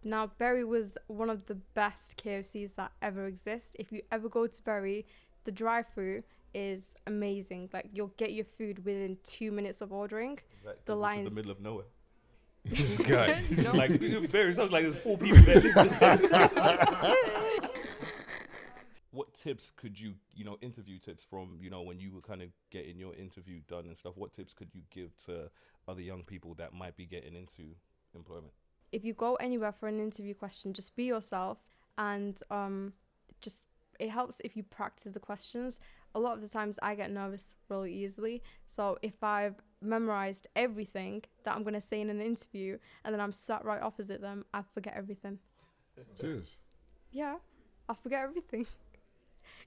Now 0.03 0.27
Bury 0.37 0.63
was 0.63 0.97
one 1.07 1.29
of 1.29 1.45
the 1.47 1.55
best 1.55 2.21
KFCs 2.23 2.75
that 2.75 2.91
ever 3.01 3.25
exist. 3.25 3.75
If 3.77 3.91
you 3.91 4.01
ever 4.11 4.29
go 4.29 4.47
to 4.47 4.61
Bury, 4.61 5.05
the 5.43 5.51
drive-through 5.51 6.23
is 6.53 6.95
amazing. 7.05 7.69
Like 7.73 7.89
you'll 7.91 8.13
get 8.17 8.31
your 8.31 8.45
food 8.45 8.85
within 8.85 9.17
two 9.23 9.51
minutes 9.51 9.81
of 9.81 9.91
ordering. 9.91 10.39
Like, 10.65 10.85
The 10.85 10.95
'cause 10.95 11.09
it's 11.11 11.17
in 11.19 11.25
the 11.25 11.31
middle 11.31 11.51
of 11.51 11.59
nowhere. 11.59 11.85
This 12.65 12.97
guy. 12.97 13.41
No. 13.51 13.71
like 13.73 13.91
very 13.91 14.53
sounds 14.53 14.71
like 14.71 14.83
there's 14.83 14.95
four 14.97 15.17
people 15.17 15.37
that 15.37 16.21
live 16.21 17.69
what 19.11 19.33
tips 19.33 19.71
could 19.75 19.99
you, 19.99 20.13
you 20.35 20.43
know, 20.43 20.57
interview 20.61 20.99
tips 20.99 21.23
from, 21.27 21.57
you 21.61 21.69
know, 21.69 21.81
when 21.81 21.99
you 21.99 22.11
were 22.11 22.21
kind 22.21 22.41
of 22.41 22.49
getting 22.69 22.99
your 22.99 23.15
interview 23.15 23.61
done 23.67 23.85
and 23.85 23.97
stuff? 23.97 24.13
What 24.15 24.33
tips 24.33 24.53
could 24.53 24.69
you 24.73 24.81
give 24.91 25.15
to 25.25 25.49
other 25.87 26.01
young 26.01 26.23
people 26.23 26.53
that 26.55 26.73
might 26.73 26.97
be 26.97 27.05
getting 27.05 27.35
into 27.35 27.73
employment? 28.13 28.53
if 28.91 29.03
you 29.03 29.13
go 29.13 29.35
anywhere 29.35 29.71
for 29.71 29.87
an 29.87 29.99
interview 29.99 30.33
question, 30.33 30.73
just 30.73 30.95
be 30.95 31.05
yourself 31.05 31.57
and 31.97 32.39
um, 32.49 32.93
just 33.41 33.65
it 33.99 34.09
helps 34.09 34.39
if 34.41 34.55
you 34.55 34.63
practice 34.63 35.13
the 35.13 35.19
questions. 35.19 35.79
A 36.15 36.19
lot 36.19 36.33
of 36.33 36.41
the 36.41 36.49
times 36.49 36.79
I 36.81 36.95
get 36.95 37.11
nervous 37.11 37.55
really 37.69 37.93
easily. 37.93 38.41
So 38.65 38.97
if 39.01 39.23
I've 39.23 39.55
memorized 39.81 40.47
everything 40.55 41.23
that 41.43 41.55
I'm 41.55 41.63
gonna 41.63 41.81
say 41.81 42.01
in 42.01 42.09
an 42.09 42.21
interview 42.21 42.77
and 43.03 43.13
then 43.13 43.21
I'm 43.21 43.33
sat 43.33 43.63
right 43.63 43.81
opposite 43.81 44.21
them, 44.21 44.45
I 44.53 44.63
forget 44.73 44.93
everything. 44.95 45.39
Serious. 46.15 46.55
Yeah, 47.11 47.35
I 47.87 47.93
forget 47.93 48.23
everything. 48.23 48.65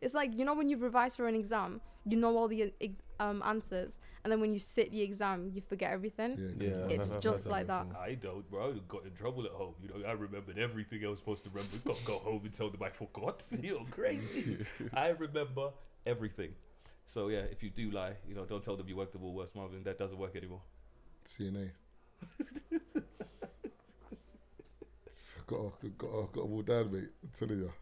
It's 0.00 0.14
like 0.14 0.36
you 0.36 0.44
know 0.44 0.54
when 0.54 0.68
you 0.68 0.78
revise 0.78 1.14
for 1.14 1.26
an 1.28 1.34
exam, 1.34 1.80
you 2.06 2.16
know 2.16 2.36
all 2.36 2.48
the 2.48 2.72
um, 3.18 3.42
answers, 3.44 4.00
and 4.24 4.32
then 4.32 4.40
when 4.40 4.52
you 4.52 4.58
sit 4.58 4.90
the 4.92 5.02
exam, 5.02 5.50
you 5.54 5.60
forget 5.60 5.92
everything. 5.92 6.56
Yeah. 6.58 6.68
Yeah. 6.68 6.86
It's 6.88 7.10
just 7.20 7.46
like 7.46 7.66
that. 7.66 7.86
I 8.00 8.14
don't, 8.14 8.48
bro. 8.50 8.70
I 8.70 8.72
got 8.88 9.04
in 9.04 9.12
trouble 9.12 9.44
at 9.44 9.52
home. 9.52 9.74
You 9.82 9.88
know, 9.88 10.08
I 10.08 10.12
remembered 10.12 10.58
everything 10.58 11.04
I 11.04 11.08
was 11.08 11.18
supposed 11.18 11.44
to 11.44 11.50
remember. 11.50 11.76
Got 11.84 12.04
go 12.04 12.18
home 12.18 12.40
and 12.44 12.52
tell 12.52 12.70
them 12.70 12.82
I 12.82 12.90
forgot. 12.90 13.44
You're 13.62 13.84
crazy. 13.90 14.64
I 14.94 15.08
remember 15.08 15.70
everything. 16.06 16.50
So 17.04 17.28
yeah, 17.28 17.40
if 17.40 17.62
you 17.62 17.70
do 17.70 17.90
lie, 17.90 18.14
you 18.28 18.34
know, 18.34 18.44
don't 18.44 18.62
tell 18.62 18.76
them 18.76 18.88
you 18.88 18.96
worked 18.96 19.14
at 19.14 19.20
Woolworths, 19.20 19.54
Marvin. 19.54 19.82
That 19.84 19.98
doesn't 19.98 20.18
work 20.18 20.36
anymore. 20.36 20.60
C&A. 21.26 21.70
got 25.46 25.58
a, 25.82 25.88
got 25.98 26.08
a, 26.08 26.26
got 26.32 26.40
a 26.42 26.46
wall 26.46 26.62
down, 26.62 26.92
mate. 26.92 27.08
I'm 27.22 27.30
telling 27.38 27.58
you. 27.58 27.72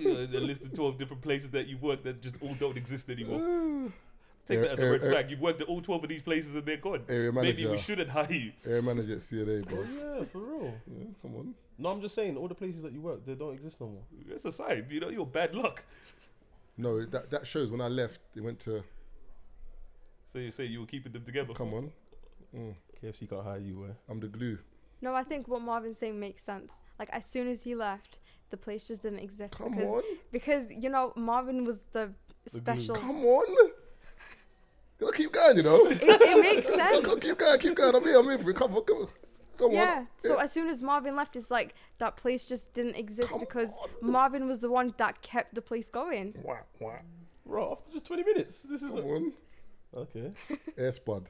you 0.00 0.14
know, 0.14 0.26
the 0.26 0.40
list 0.40 0.62
of 0.62 0.72
twelve 0.72 0.98
different 0.98 1.22
places 1.22 1.50
that 1.50 1.66
you 1.68 1.78
worked 1.78 2.04
that 2.04 2.20
just 2.22 2.34
all 2.40 2.54
don't 2.54 2.76
exist 2.76 3.08
anymore. 3.10 3.90
Take 4.46 4.58
Air- 4.58 4.62
that 4.64 4.70
as 4.72 4.78
a 4.80 4.82
air- 4.82 4.92
red 4.92 5.02
air- 5.04 5.10
flag. 5.12 5.30
You've 5.30 5.40
worked 5.40 5.60
at 5.60 5.68
all 5.68 5.80
twelve 5.80 6.02
of 6.02 6.08
these 6.08 6.22
places 6.22 6.54
and 6.54 6.64
they're 6.64 6.76
gone. 6.76 7.04
Area 7.08 7.30
manager. 7.32 7.52
Maybe 7.52 7.62
manager. 7.64 7.70
we 7.70 7.78
shouldn't 7.78 8.10
hire 8.10 8.32
you. 8.32 8.52
Area 8.66 8.82
manager 8.82 9.12
at 9.14 9.22
C&A, 9.22 9.44
bro. 9.44 9.86
Oh, 9.86 10.16
yeah, 10.18 10.24
for 10.24 10.38
real. 10.38 10.74
Yeah, 10.88 11.04
come 11.20 11.36
on. 11.36 11.54
No, 11.78 11.90
I'm 11.90 12.00
just 12.00 12.14
saying, 12.14 12.36
all 12.36 12.48
the 12.48 12.54
places 12.54 12.82
that 12.82 12.92
you 12.92 13.00
work, 13.00 13.24
they 13.24 13.34
don't 13.34 13.52
exist 13.54 13.80
no 13.80 13.88
more. 13.88 14.02
That's 14.28 14.44
a 14.44 14.52
sign. 14.52 14.86
You 14.90 15.00
know, 15.00 15.08
you're 15.10 15.26
bad 15.26 15.54
luck. 15.54 15.84
No, 16.76 17.04
that 17.06 17.30
that 17.30 17.46
shows 17.46 17.70
when 17.70 17.80
I 17.80 17.88
left, 17.88 18.20
they 18.34 18.40
went 18.40 18.58
to 18.60 18.82
So 20.32 20.38
you 20.38 20.50
say 20.50 20.64
you 20.66 20.80
were 20.80 20.86
keeping 20.86 21.12
them 21.12 21.24
together. 21.24 21.52
come 21.54 21.74
on. 21.74 21.92
Mm, 22.56 22.74
KFC 23.02 23.28
can't 23.28 23.44
hire 23.44 23.58
you, 23.58 23.78
where? 23.80 23.96
I'm 24.08 24.20
the 24.20 24.28
glue. 24.28 24.58
No, 25.00 25.14
I 25.14 25.22
think 25.24 25.48
what 25.48 25.62
Marvin's 25.62 25.98
saying 25.98 26.18
makes 26.20 26.42
sense. 26.44 26.80
Like 26.98 27.10
as 27.10 27.24
soon 27.26 27.48
as 27.48 27.62
he 27.64 27.74
left, 27.74 28.18
the 28.50 28.56
place 28.56 28.84
just 28.84 29.02
didn't 29.02 29.18
exist 29.20 29.54
Come 29.54 29.70
because 29.72 29.88
on. 29.88 30.02
because 30.30 30.64
you 30.70 30.88
know 30.88 31.12
Marvin 31.16 31.64
was 31.64 31.80
the 31.92 32.12
special. 32.46 32.94
Come 32.96 33.24
on. 33.24 33.70
Gotta 34.98 35.16
keep 35.16 35.32
going, 35.32 35.56
you 35.56 35.62
know. 35.64 35.86
it, 35.86 35.98
it 36.02 36.40
makes 36.40 36.66
sense. 36.74 37.04
gotta 37.06 37.20
keep 37.20 37.36
going, 37.38 37.58
keep 37.58 37.74
going. 37.74 37.94
I'm 37.96 38.04
here, 38.04 38.18
I'm 38.18 38.24
here 38.26 38.38
for 38.38 38.50
it. 38.50 38.56
Come 38.56 38.76
on, 38.76 38.84
come 38.84 38.96
on. 38.98 39.08
Come 39.62 39.72
Yeah. 39.72 39.94
on. 40.00 40.08
So 40.18 40.36
as 40.38 40.52
soon 40.52 40.68
as 40.68 40.82
Marvin 40.82 41.16
left, 41.16 41.36
it's 41.36 41.50
like 41.50 41.74
that 41.98 42.16
place 42.16 42.44
just 42.44 42.72
didn't 42.74 42.96
exist 42.96 43.30
Come 43.30 43.40
because 43.40 43.70
on. 43.70 44.10
Marvin 44.10 44.46
was 44.46 44.60
the 44.60 44.70
one 44.70 44.94
that 44.98 45.22
kept 45.22 45.54
the 45.54 45.62
place 45.62 45.88
going. 45.90 46.34
Wah, 46.42 46.58
wah. 46.80 46.98
Bro, 47.46 47.72
after 47.72 47.92
just 47.92 48.04
20 48.06 48.22
minutes, 48.24 48.62
this 48.62 48.82
is. 48.82 48.90
Come 48.92 48.98
A- 49.04 49.14
on. 49.14 49.32
okay. 49.96 50.30
Air 50.78 50.92
spud. 50.92 51.28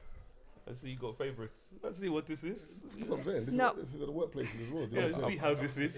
I 0.69 0.73
see 0.75 0.89
you 0.91 0.97
got 0.97 1.17
favorites. 1.17 1.55
Let's 1.81 1.99
see 1.99 2.07
what 2.09 2.25
this 2.25 2.43
is. 2.43 2.61
That's 2.97 3.09
what 3.09 3.19
I'm 3.19 3.25
saying. 3.25 3.45
This, 3.45 3.53
No. 3.55 3.71
is, 3.71 3.85
this 3.85 3.95
is 3.95 4.01
at 4.01 4.07
the 4.07 4.13
workplaces 4.13 4.61
as 4.61 4.71
well. 4.71 4.85
do 4.85 4.95
you 4.95 5.01
Yeah, 5.01 5.07
let's 5.11 5.25
see 5.25 5.37
how 5.37 5.53
this 5.55 5.75
is. 5.77 5.95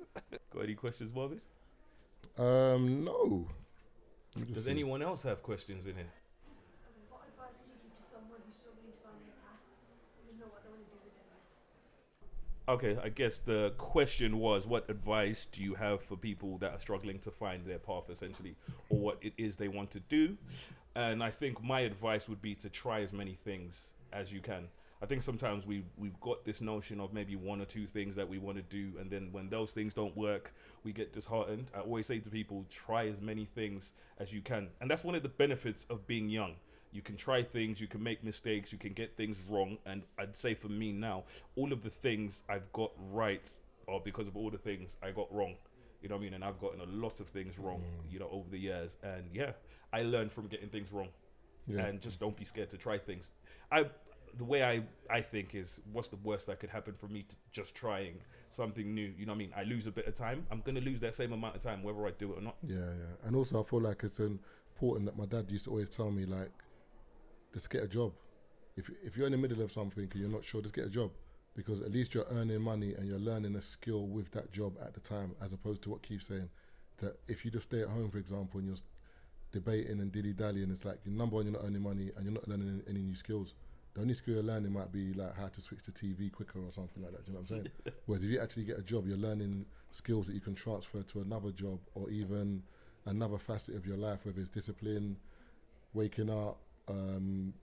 got 0.54 0.62
any 0.62 0.74
questions, 0.74 1.12
Marvin? 1.14 1.40
Um, 2.38 3.04
no. 3.04 3.48
Let 4.36 4.40
me 4.42 4.44
just 4.46 4.54
Does 4.54 4.64
see. 4.64 4.70
anyone 4.70 5.02
else 5.02 5.24
have 5.24 5.42
questions 5.42 5.86
in 5.86 5.96
here? 5.96 6.06
What 7.10 7.22
advice 7.26 7.50
would 7.58 7.66
you 7.66 7.80
give 7.82 7.98
to 7.98 8.04
someone 8.14 8.38
who's 8.46 8.54
struggling 8.54 8.92
to 8.94 8.98
find 9.02 9.18
their 9.26 9.34
path? 9.42 9.58
Doesn't 10.22 10.38
know 10.38 10.46
what 10.54 10.62
they 10.62 10.70
want 10.70 10.84
to 10.86 10.90
do 10.94 10.98
with 11.02 11.14
their 11.18 11.26
life. 11.34 11.42
Okay, 12.70 12.96
I 13.02 13.08
guess 13.08 13.38
the 13.38 13.72
question 13.78 14.38
was 14.38 14.64
what 14.64 14.88
advice 14.88 15.48
do 15.50 15.60
you 15.60 15.74
have 15.74 16.02
for 16.02 16.16
people 16.16 16.56
that 16.58 16.70
are 16.70 16.78
struggling 16.78 17.18
to 17.18 17.30
find 17.32 17.66
their 17.66 17.80
path 17.80 18.08
essentially 18.08 18.54
or 18.90 18.98
what 19.00 19.18
it 19.22 19.32
is 19.36 19.56
they 19.56 19.66
want 19.66 19.90
to 19.90 19.98
do? 19.98 20.36
And 20.94 21.20
I 21.20 21.32
think 21.32 21.60
my 21.64 21.80
advice 21.80 22.28
would 22.28 22.40
be 22.40 22.54
to 22.54 22.68
try 22.68 23.00
as 23.00 23.12
many 23.12 23.36
things 23.44 23.88
as 24.12 24.32
you 24.32 24.38
can. 24.38 24.68
I 25.02 25.06
think 25.06 25.24
sometimes 25.24 25.66
we 25.66 25.82
we've 25.98 26.20
got 26.20 26.44
this 26.44 26.60
notion 26.60 27.00
of 27.00 27.12
maybe 27.12 27.34
one 27.34 27.60
or 27.60 27.64
two 27.64 27.88
things 27.88 28.14
that 28.14 28.28
we 28.28 28.38
want 28.38 28.56
to 28.58 28.62
do 28.62 28.96
and 29.00 29.10
then 29.10 29.30
when 29.32 29.48
those 29.48 29.72
things 29.72 29.92
don't 29.92 30.16
work, 30.16 30.54
we 30.84 30.92
get 30.92 31.12
disheartened. 31.12 31.66
I 31.74 31.80
always 31.80 32.06
say 32.06 32.20
to 32.20 32.30
people 32.30 32.64
try 32.70 33.08
as 33.08 33.20
many 33.20 33.46
things 33.46 33.94
as 34.18 34.32
you 34.32 34.42
can. 34.42 34.68
And 34.80 34.88
that's 34.88 35.02
one 35.02 35.16
of 35.16 35.24
the 35.24 35.28
benefits 35.28 35.86
of 35.90 36.06
being 36.06 36.28
young 36.28 36.54
you 36.92 37.02
can 37.02 37.16
try 37.16 37.42
things, 37.42 37.80
you 37.80 37.86
can 37.86 38.02
make 38.02 38.24
mistakes, 38.24 38.72
you 38.72 38.78
can 38.78 38.92
get 38.92 39.16
things 39.16 39.42
wrong. 39.48 39.78
And 39.86 40.02
I'd 40.18 40.36
say 40.36 40.54
for 40.54 40.68
me 40.68 40.92
now, 40.92 41.24
all 41.56 41.72
of 41.72 41.82
the 41.82 41.90
things 41.90 42.42
I've 42.48 42.70
got 42.72 42.92
right 43.12 43.48
are 43.88 44.00
because 44.00 44.28
of 44.28 44.36
all 44.36 44.50
the 44.50 44.58
things 44.58 44.96
I 45.02 45.10
got 45.10 45.32
wrong. 45.32 45.54
You 46.02 46.08
know 46.08 46.16
what 46.16 46.22
I 46.22 46.24
mean? 46.24 46.34
And 46.34 46.44
I've 46.44 46.60
gotten 46.60 46.80
a 46.80 46.86
lot 46.86 47.20
of 47.20 47.28
things 47.28 47.58
wrong, 47.58 47.80
mm. 47.80 48.12
you 48.12 48.18
know, 48.18 48.28
over 48.30 48.48
the 48.50 48.58
years. 48.58 48.96
And 49.02 49.24
yeah, 49.32 49.52
I 49.92 50.02
learned 50.02 50.32
from 50.32 50.46
getting 50.46 50.68
things 50.68 50.92
wrong. 50.92 51.08
Yeah. 51.66 51.84
And 51.84 52.00
just 52.00 52.18
don't 52.18 52.36
be 52.36 52.44
scared 52.44 52.70
to 52.70 52.78
try 52.78 52.98
things. 52.98 53.30
I 53.70 53.84
the 54.38 54.44
way 54.44 54.62
I, 54.62 54.82
I 55.12 55.20
think 55.20 55.54
is 55.54 55.80
what's 55.92 56.08
the 56.08 56.16
worst 56.16 56.46
that 56.46 56.60
could 56.60 56.70
happen 56.70 56.94
for 56.94 57.08
me 57.08 57.22
to 57.22 57.34
just 57.52 57.74
trying 57.74 58.14
something 58.50 58.94
new. 58.94 59.12
You 59.18 59.26
know 59.26 59.32
what 59.32 59.36
I 59.36 59.38
mean? 59.38 59.52
I 59.56 59.62
lose 59.64 59.86
a 59.86 59.90
bit 59.90 60.06
of 60.06 60.14
time. 60.14 60.46
I'm 60.50 60.62
gonna 60.64 60.80
lose 60.80 61.00
that 61.00 61.14
same 61.14 61.32
amount 61.32 61.56
of 61.56 61.62
time 61.62 61.82
whether 61.82 62.06
I 62.06 62.12
do 62.12 62.32
it 62.32 62.38
or 62.38 62.42
not. 62.42 62.56
Yeah, 62.66 62.78
yeah. 62.78 63.26
And 63.26 63.36
also, 63.36 63.62
I 63.62 63.66
feel 63.68 63.80
like 63.80 64.02
it's 64.04 64.20
important 64.20 65.06
that 65.06 65.18
my 65.18 65.26
dad 65.26 65.50
used 65.50 65.64
to 65.64 65.70
always 65.70 65.90
tell 65.90 66.10
me, 66.10 66.24
like, 66.24 66.50
just 67.52 67.70
get 67.70 67.82
a 67.82 67.88
job. 67.88 68.12
If 68.76 68.90
if 69.04 69.16
you're 69.16 69.26
in 69.26 69.32
the 69.32 69.38
middle 69.38 69.62
of 69.62 69.72
something 69.72 70.08
and 70.10 70.20
you're 70.20 70.30
not 70.30 70.44
sure, 70.44 70.62
just 70.62 70.74
get 70.74 70.86
a 70.86 70.90
job 70.90 71.10
because 71.54 71.80
at 71.82 71.92
least 71.92 72.14
you're 72.14 72.26
earning 72.30 72.60
money 72.60 72.94
and 72.94 73.06
you're 73.06 73.18
learning 73.18 73.56
a 73.56 73.60
skill 73.60 74.06
with 74.06 74.30
that 74.32 74.52
job 74.52 74.76
at 74.84 74.94
the 74.94 75.00
time, 75.00 75.34
as 75.42 75.52
opposed 75.52 75.82
to 75.82 75.90
what 75.90 76.02
Keith's 76.02 76.28
saying. 76.28 76.48
That 76.98 77.16
if 77.28 77.44
you 77.44 77.50
just 77.50 77.64
stay 77.64 77.82
at 77.82 77.88
home, 77.88 78.10
for 78.10 78.18
example, 78.18 78.60
and 78.60 78.68
you're 78.68 78.76
debating 79.52 80.00
and 80.00 80.12
dilly 80.12 80.32
dallying, 80.32 80.70
it's 80.70 80.84
like 80.84 81.04
number 81.06 81.36
one, 81.36 81.46
you're 81.46 81.54
not 81.54 81.64
earning 81.64 81.82
money 81.82 82.10
and 82.16 82.24
you're 82.24 82.34
not 82.34 82.46
learning 82.46 82.68
any, 82.86 82.96
any 82.96 83.06
new 83.06 83.14
skills. 83.14 83.54
The 83.94 84.02
only 84.02 84.14
skill 84.14 84.34
you're 84.34 84.42
learning 84.42 84.72
might 84.72 84.92
be 84.92 85.12
like 85.14 85.34
how 85.34 85.48
to 85.48 85.60
switch 85.60 85.82
to 85.84 85.90
TV 85.90 86.30
quicker 86.30 86.60
or 86.60 86.70
something 86.70 87.02
like 87.02 87.12
that. 87.12 87.24
Do 87.24 87.32
you 87.32 87.38
know 87.38 87.42
what 87.42 87.50
I'm 87.50 87.64
saying? 87.64 87.94
Whereas 88.06 88.22
if 88.22 88.30
you 88.30 88.38
actually 88.40 88.64
get 88.64 88.78
a 88.78 88.82
job, 88.82 89.06
you're 89.06 89.16
learning 89.16 89.64
skills 89.92 90.26
that 90.28 90.34
you 90.34 90.40
can 90.40 90.54
transfer 90.54 91.02
to 91.02 91.20
another 91.22 91.50
job 91.50 91.80
or 91.94 92.08
even 92.10 92.62
another 93.06 93.38
facet 93.38 93.74
of 93.74 93.86
your 93.86 93.96
life, 93.96 94.20
whether 94.24 94.40
it's 94.40 94.50
discipline, 94.50 95.16
waking 95.94 96.30
up, 96.30 96.58
um, 96.90 97.54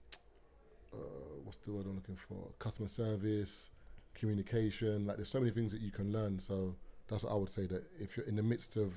uh, 0.92 0.96
what's 1.44 1.58
the 1.58 1.72
word 1.72 1.86
I'm 1.86 1.94
looking 1.96 2.16
for? 2.28 2.48
Customer 2.58 2.88
service, 2.88 3.70
communication. 4.14 5.06
Like 5.06 5.16
there's 5.16 5.28
so 5.28 5.40
many 5.40 5.52
things 5.52 5.72
that 5.72 5.80
you 5.80 5.90
can 5.90 6.12
learn. 6.12 6.38
So 6.38 6.74
that's 7.08 7.22
what 7.22 7.32
I 7.32 7.36
would 7.36 7.50
say. 7.50 7.66
That 7.66 7.84
if 7.98 8.16
you're 8.16 8.26
in 8.26 8.36
the 8.36 8.42
midst 8.42 8.76
of 8.76 8.92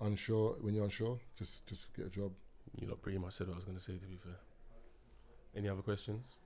unsure, 0.00 0.56
when 0.60 0.74
you're 0.74 0.84
unsure, 0.84 1.18
just 1.38 1.66
just 1.66 1.94
get 1.94 2.06
a 2.06 2.10
job. 2.10 2.32
You 2.80 2.88
lot 2.88 3.02
pretty 3.02 3.18
much 3.18 3.34
said 3.34 3.48
what 3.48 3.54
I 3.54 3.56
was 3.56 3.64
going 3.64 3.76
to 3.76 3.82
say. 3.82 3.98
To 3.98 4.06
be 4.06 4.16
fair. 4.16 4.38
Any 5.54 5.68
other 5.68 5.82
questions? 5.82 6.36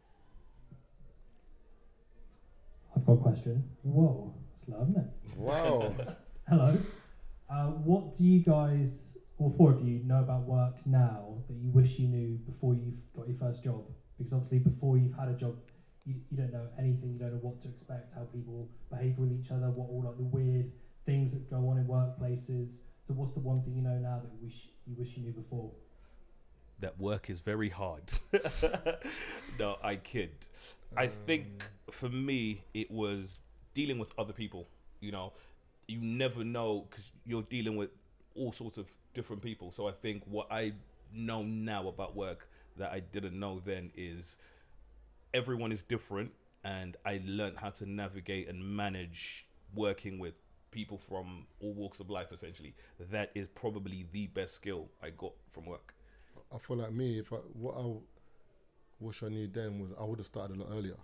I've 2.96 3.06
got 3.06 3.12
a 3.12 3.16
question. 3.16 3.62
Whoa, 3.82 4.34
it's 4.54 4.68
low, 4.68 4.82
isn't 4.82 4.96
it? 4.96 5.36
Wow. 5.36 5.94
Hello. 6.48 6.78
Uh, 7.48 7.66
what 7.66 8.16
do 8.16 8.24
you 8.24 8.40
guys, 8.40 9.15
all 9.38 9.54
four 9.56 9.72
of 9.72 9.86
you, 9.86 10.00
know 10.04 10.20
about 10.20 10.42
work 10.42 10.74
now 10.86 11.34
that 11.48 11.56
you 11.56 11.70
wish 11.70 11.98
you 11.98 12.08
knew 12.08 12.38
before 12.50 12.74
you've 12.74 13.00
got 13.14 13.28
your 13.28 13.36
first 13.38 13.62
job? 13.62 13.84
Because 14.16 14.32
obviously, 14.32 14.58
before 14.60 14.96
you've 14.96 15.14
had 15.14 15.28
a 15.28 15.34
job, 15.34 15.56
you, 16.06 16.14
you 16.30 16.36
don't 16.38 16.52
know 16.52 16.66
anything. 16.78 17.12
You 17.12 17.18
don't 17.18 17.32
know 17.32 17.40
what 17.42 17.60
to 17.62 17.68
expect, 17.68 18.14
how 18.14 18.22
people 18.32 18.68
behave 18.90 19.18
with 19.18 19.32
each 19.32 19.50
other, 19.50 19.66
what 19.66 19.90
all 19.90 20.04
like 20.06 20.16
the 20.16 20.24
weird 20.24 20.72
things 21.04 21.32
that 21.32 21.50
go 21.50 21.68
on 21.68 21.78
in 21.78 21.84
workplaces. 21.84 22.78
So, 23.06 23.14
what's 23.14 23.32
the 23.32 23.40
one 23.40 23.62
thing 23.62 23.76
you 23.76 23.82
know 23.82 23.98
now 23.98 24.22
that 24.22 24.30
you 24.32 24.38
wish 24.42 24.68
you 24.86 24.94
wish 24.98 25.16
you 25.16 25.24
knew 25.24 25.32
before? 25.32 25.70
that 26.80 26.98
work 27.00 27.30
is 27.30 27.40
very 27.40 27.68
hard. 27.68 28.02
no, 29.58 29.76
I 29.82 29.96
kid. 29.96 30.30
I 30.96 31.06
think 31.06 31.46
um. 31.46 31.92
for 31.92 32.08
me, 32.08 32.62
it 32.74 32.90
was 32.90 33.38
dealing 33.74 33.98
with 33.98 34.12
other 34.18 34.32
people. 34.32 34.68
You 35.00 35.12
know, 35.12 35.32
you 35.88 36.00
never 36.00 36.44
know 36.44 36.86
because 36.88 37.12
you're 37.24 37.42
dealing 37.42 37.76
with 37.76 37.90
all 38.34 38.52
sorts 38.52 38.78
of 38.78 38.86
different 39.16 39.42
people. 39.42 39.72
So 39.72 39.88
I 39.88 39.92
think 39.92 40.22
what 40.26 40.46
I 40.52 40.72
know 41.12 41.42
now 41.42 41.88
about 41.88 42.14
work 42.14 42.48
that 42.76 42.92
I 42.92 43.00
didn't 43.00 43.38
know 43.38 43.60
then 43.64 43.90
is 43.96 44.36
everyone 45.34 45.72
is 45.72 45.82
different, 45.82 46.30
and 46.62 46.96
I 47.04 47.20
learned 47.26 47.56
how 47.56 47.70
to 47.70 47.90
navigate 47.90 48.48
and 48.48 48.62
manage 48.62 49.46
working 49.74 50.18
with 50.20 50.34
people 50.70 50.98
from 51.08 51.46
all 51.60 51.72
walks 51.72 51.98
of 51.98 52.10
life. 52.10 52.28
Essentially, 52.32 52.74
that 53.10 53.32
is 53.34 53.48
probably 53.48 54.06
the 54.12 54.28
best 54.28 54.54
skill 54.54 54.88
I 55.02 55.10
got 55.10 55.32
from 55.50 55.66
work. 55.66 55.94
I 56.54 56.58
feel 56.58 56.76
like 56.76 56.92
me, 56.92 57.18
if 57.18 57.32
I 57.32 57.36
what 57.36 57.76
I 57.76 57.86
wish 59.00 59.22
I 59.22 59.28
knew 59.28 59.48
then 59.48 59.80
was 59.80 59.90
I 59.98 60.04
would 60.04 60.18
have 60.18 60.26
started 60.26 60.56
a 60.56 60.60
lot 60.60 60.68
earlier. 60.72 60.96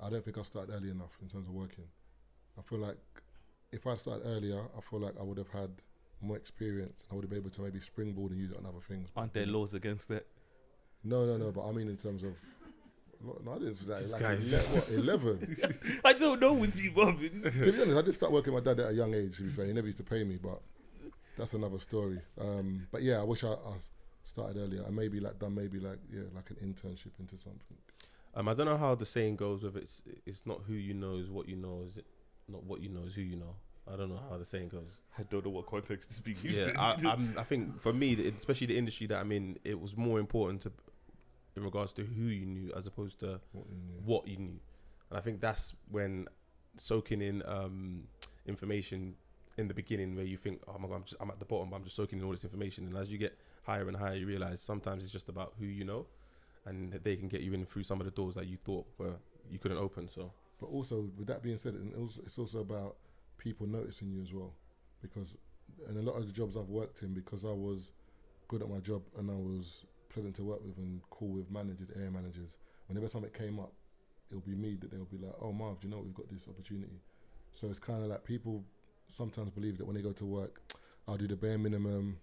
I 0.00 0.10
don't 0.10 0.24
think 0.24 0.38
I 0.38 0.42
started 0.42 0.72
early 0.74 0.90
enough 0.90 1.16
in 1.22 1.28
terms 1.28 1.48
of 1.48 1.54
working. 1.54 1.84
I 2.58 2.62
feel 2.62 2.78
like 2.78 2.98
if 3.70 3.86
I 3.86 3.96
started 3.96 4.26
earlier, 4.26 4.60
I 4.76 4.80
feel 4.80 5.00
like 5.00 5.14
I 5.18 5.22
would 5.22 5.38
have 5.38 5.48
had 5.48 5.70
more 6.22 6.36
experience. 6.36 7.04
I 7.10 7.14
would 7.14 7.22
have 7.24 7.30
been 7.30 7.38
able 7.40 7.50
to 7.50 7.60
maybe 7.62 7.80
springboard 7.80 8.32
and 8.32 8.40
use 8.40 8.50
it 8.52 8.56
on 8.58 8.66
other 8.66 8.80
things. 8.88 9.08
Aren't 9.16 9.32
there 9.34 9.46
laws 9.46 9.74
against 9.74 10.08
that? 10.08 10.26
No, 11.04 11.26
no, 11.26 11.36
no. 11.36 11.50
But 11.50 11.68
I 11.68 11.72
mean 11.72 11.88
in 11.88 11.96
terms 11.96 12.22
of. 12.22 12.34
No, 13.44 13.52
I 13.52 13.58
didn't 13.58 13.76
say 13.76 13.86
that. 13.86 13.98
This 13.98 14.12
Like 14.12 14.20
guy's- 14.22 14.52
ele- 14.52 14.74
what, 14.74 14.90
eleven. 14.90 15.56
I 16.04 16.12
don't 16.12 16.40
know 16.40 16.52
with 16.54 16.76
you, 16.76 16.90
Bob. 16.90 17.20
to 17.20 17.28
be 17.72 17.80
honest, 17.82 17.96
I 17.98 18.02
did 18.02 18.14
start 18.14 18.32
working 18.32 18.52
with 18.52 18.64
my 18.66 18.72
dad 18.72 18.80
at 18.82 18.90
a 18.90 18.94
young 18.94 19.14
age. 19.14 19.36
To 19.36 19.42
be 19.44 19.48
fair, 19.48 19.66
he 19.66 19.72
never 19.72 19.86
used 19.86 19.98
to 19.98 20.04
pay 20.04 20.24
me, 20.24 20.38
but 20.42 20.60
that's 21.38 21.52
another 21.54 21.78
story. 21.78 22.18
Um, 22.40 22.86
but 22.90 23.02
yeah, 23.02 23.20
I 23.20 23.22
wish 23.22 23.44
I, 23.44 23.52
I 23.52 23.74
started 24.24 24.56
earlier. 24.60 24.84
I 24.86 24.90
maybe 24.90 25.20
like 25.20 25.38
done 25.38 25.54
maybe 25.54 25.78
like 25.78 25.98
yeah 26.12 26.22
like 26.34 26.50
an 26.50 26.56
internship 26.56 27.12
into 27.20 27.38
something. 27.38 27.76
Um, 28.34 28.48
I 28.48 28.54
don't 28.54 28.66
know 28.66 28.76
how 28.78 28.94
the 28.96 29.06
saying 29.06 29.36
goes. 29.36 29.62
Whether 29.62 29.78
it's 29.80 30.02
it's 30.26 30.44
not 30.44 30.62
who 30.66 30.74
you 30.74 30.94
know 30.94 31.14
is 31.16 31.30
what 31.30 31.48
you 31.48 31.54
know. 31.56 31.84
Is 31.86 31.96
it 31.98 32.06
not 32.48 32.64
what 32.64 32.80
you 32.80 32.88
know 32.88 33.02
is 33.06 33.14
who 33.14 33.22
you 33.22 33.36
know? 33.36 33.54
I 33.90 33.96
don't 33.96 34.08
know 34.08 34.20
how 34.30 34.36
the 34.38 34.44
saying 34.44 34.68
goes. 34.68 34.98
I 35.18 35.22
don't 35.24 35.44
know 35.44 35.50
what 35.50 35.66
context 35.66 36.08
to 36.08 36.14
speak 36.14 36.42
used 36.44 36.56
yeah. 36.58 36.72
I, 36.78 36.96
I'm, 37.08 37.34
I 37.38 37.42
think 37.44 37.80
for 37.80 37.92
me, 37.92 38.14
especially 38.28 38.68
the 38.68 38.78
industry 38.78 39.06
that 39.08 39.18
I'm 39.18 39.32
in, 39.32 39.58
it 39.64 39.80
was 39.80 39.96
more 39.96 40.18
important 40.20 40.62
to, 40.62 40.72
in 41.56 41.64
regards 41.64 41.92
to 41.94 42.04
who 42.04 42.24
you 42.24 42.46
knew 42.46 42.72
as 42.76 42.86
opposed 42.86 43.18
to 43.20 43.40
What 43.52 43.66
you 43.68 43.76
knew. 43.76 44.02
what 44.04 44.28
you 44.28 44.36
knew, 44.36 44.60
and 45.10 45.18
I 45.18 45.20
think 45.20 45.40
that's 45.40 45.74
when 45.90 46.28
soaking 46.76 47.20
in 47.20 47.42
um, 47.46 48.04
information 48.46 49.14
in 49.58 49.68
the 49.68 49.74
beginning, 49.74 50.16
where 50.16 50.24
you 50.24 50.38
think, 50.38 50.62
oh 50.66 50.78
my 50.78 50.88
god, 50.88 50.94
I'm, 50.94 51.02
just, 51.04 51.16
I'm 51.20 51.30
at 51.30 51.38
the 51.38 51.44
bottom, 51.44 51.68
but 51.70 51.76
I'm 51.76 51.84
just 51.84 51.96
soaking 51.96 52.20
in 52.20 52.24
all 52.24 52.30
this 52.30 52.44
information, 52.44 52.86
and 52.86 52.96
as 52.96 53.10
you 53.10 53.18
get 53.18 53.36
higher 53.64 53.86
and 53.86 53.96
higher, 53.96 54.14
you 54.14 54.26
realize 54.26 54.60
sometimes 54.62 55.02
it's 55.02 55.12
just 55.12 55.28
about 55.28 55.52
who 55.58 55.66
you 55.66 55.84
know, 55.84 56.06
and 56.64 56.92
they 57.04 57.16
can 57.16 57.28
get 57.28 57.42
you 57.42 57.52
in 57.52 57.66
through 57.66 57.82
some 57.82 58.00
of 58.00 58.06
the 58.06 58.12
doors 58.12 58.34
that 58.36 58.46
you 58.46 58.56
thought 58.64 58.86
were 58.96 59.16
you 59.50 59.58
couldn't 59.58 59.76
open. 59.78 60.08
So 60.08 60.30
But 60.60 60.68
also, 60.68 61.10
with 61.18 61.26
that 61.26 61.42
being 61.42 61.58
said, 61.58 61.74
it 61.74 61.98
also, 61.98 62.20
it's 62.24 62.38
also 62.38 62.60
about 62.60 62.96
people 63.42 63.66
noticing 63.66 64.08
you 64.08 64.22
as 64.22 64.32
well, 64.32 64.54
because 65.02 65.36
in 65.88 65.96
a 65.96 66.02
lot 66.02 66.16
of 66.16 66.26
the 66.26 66.32
jobs 66.32 66.56
I've 66.56 66.68
worked 66.68 67.02
in, 67.02 67.12
because 67.12 67.44
I 67.44 67.52
was 67.52 67.90
good 68.48 68.62
at 68.62 68.70
my 68.70 68.78
job 68.78 69.02
and 69.18 69.30
I 69.30 69.34
was 69.34 69.84
pleasant 70.10 70.36
to 70.36 70.44
work 70.44 70.62
with 70.64 70.76
and 70.76 71.00
cool 71.10 71.28
with 71.28 71.50
managers, 71.50 71.88
area 71.96 72.10
managers. 72.10 72.58
Whenever 72.86 73.08
something 73.08 73.30
came 73.32 73.58
up, 73.58 73.72
it'll 74.30 74.42
be 74.42 74.54
me 74.54 74.76
that 74.80 74.90
they'll 74.90 75.04
be 75.06 75.18
like, 75.18 75.34
"Oh, 75.40 75.52
Marv, 75.52 75.80
do 75.80 75.88
you 75.88 75.94
know 75.94 76.00
we've 76.00 76.14
got 76.14 76.30
this 76.30 76.46
opportunity?" 76.48 77.00
So 77.52 77.68
it's 77.68 77.78
kind 77.78 78.02
of 78.02 78.10
like 78.10 78.24
people 78.24 78.64
sometimes 79.08 79.50
believe 79.50 79.76
that 79.78 79.86
when 79.86 79.96
they 79.96 80.02
go 80.02 80.12
to 80.12 80.24
work, 80.24 80.74
I'll 81.08 81.16
do 81.16 81.26
the 81.26 81.36
bare 81.36 81.58
minimum. 81.58 82.18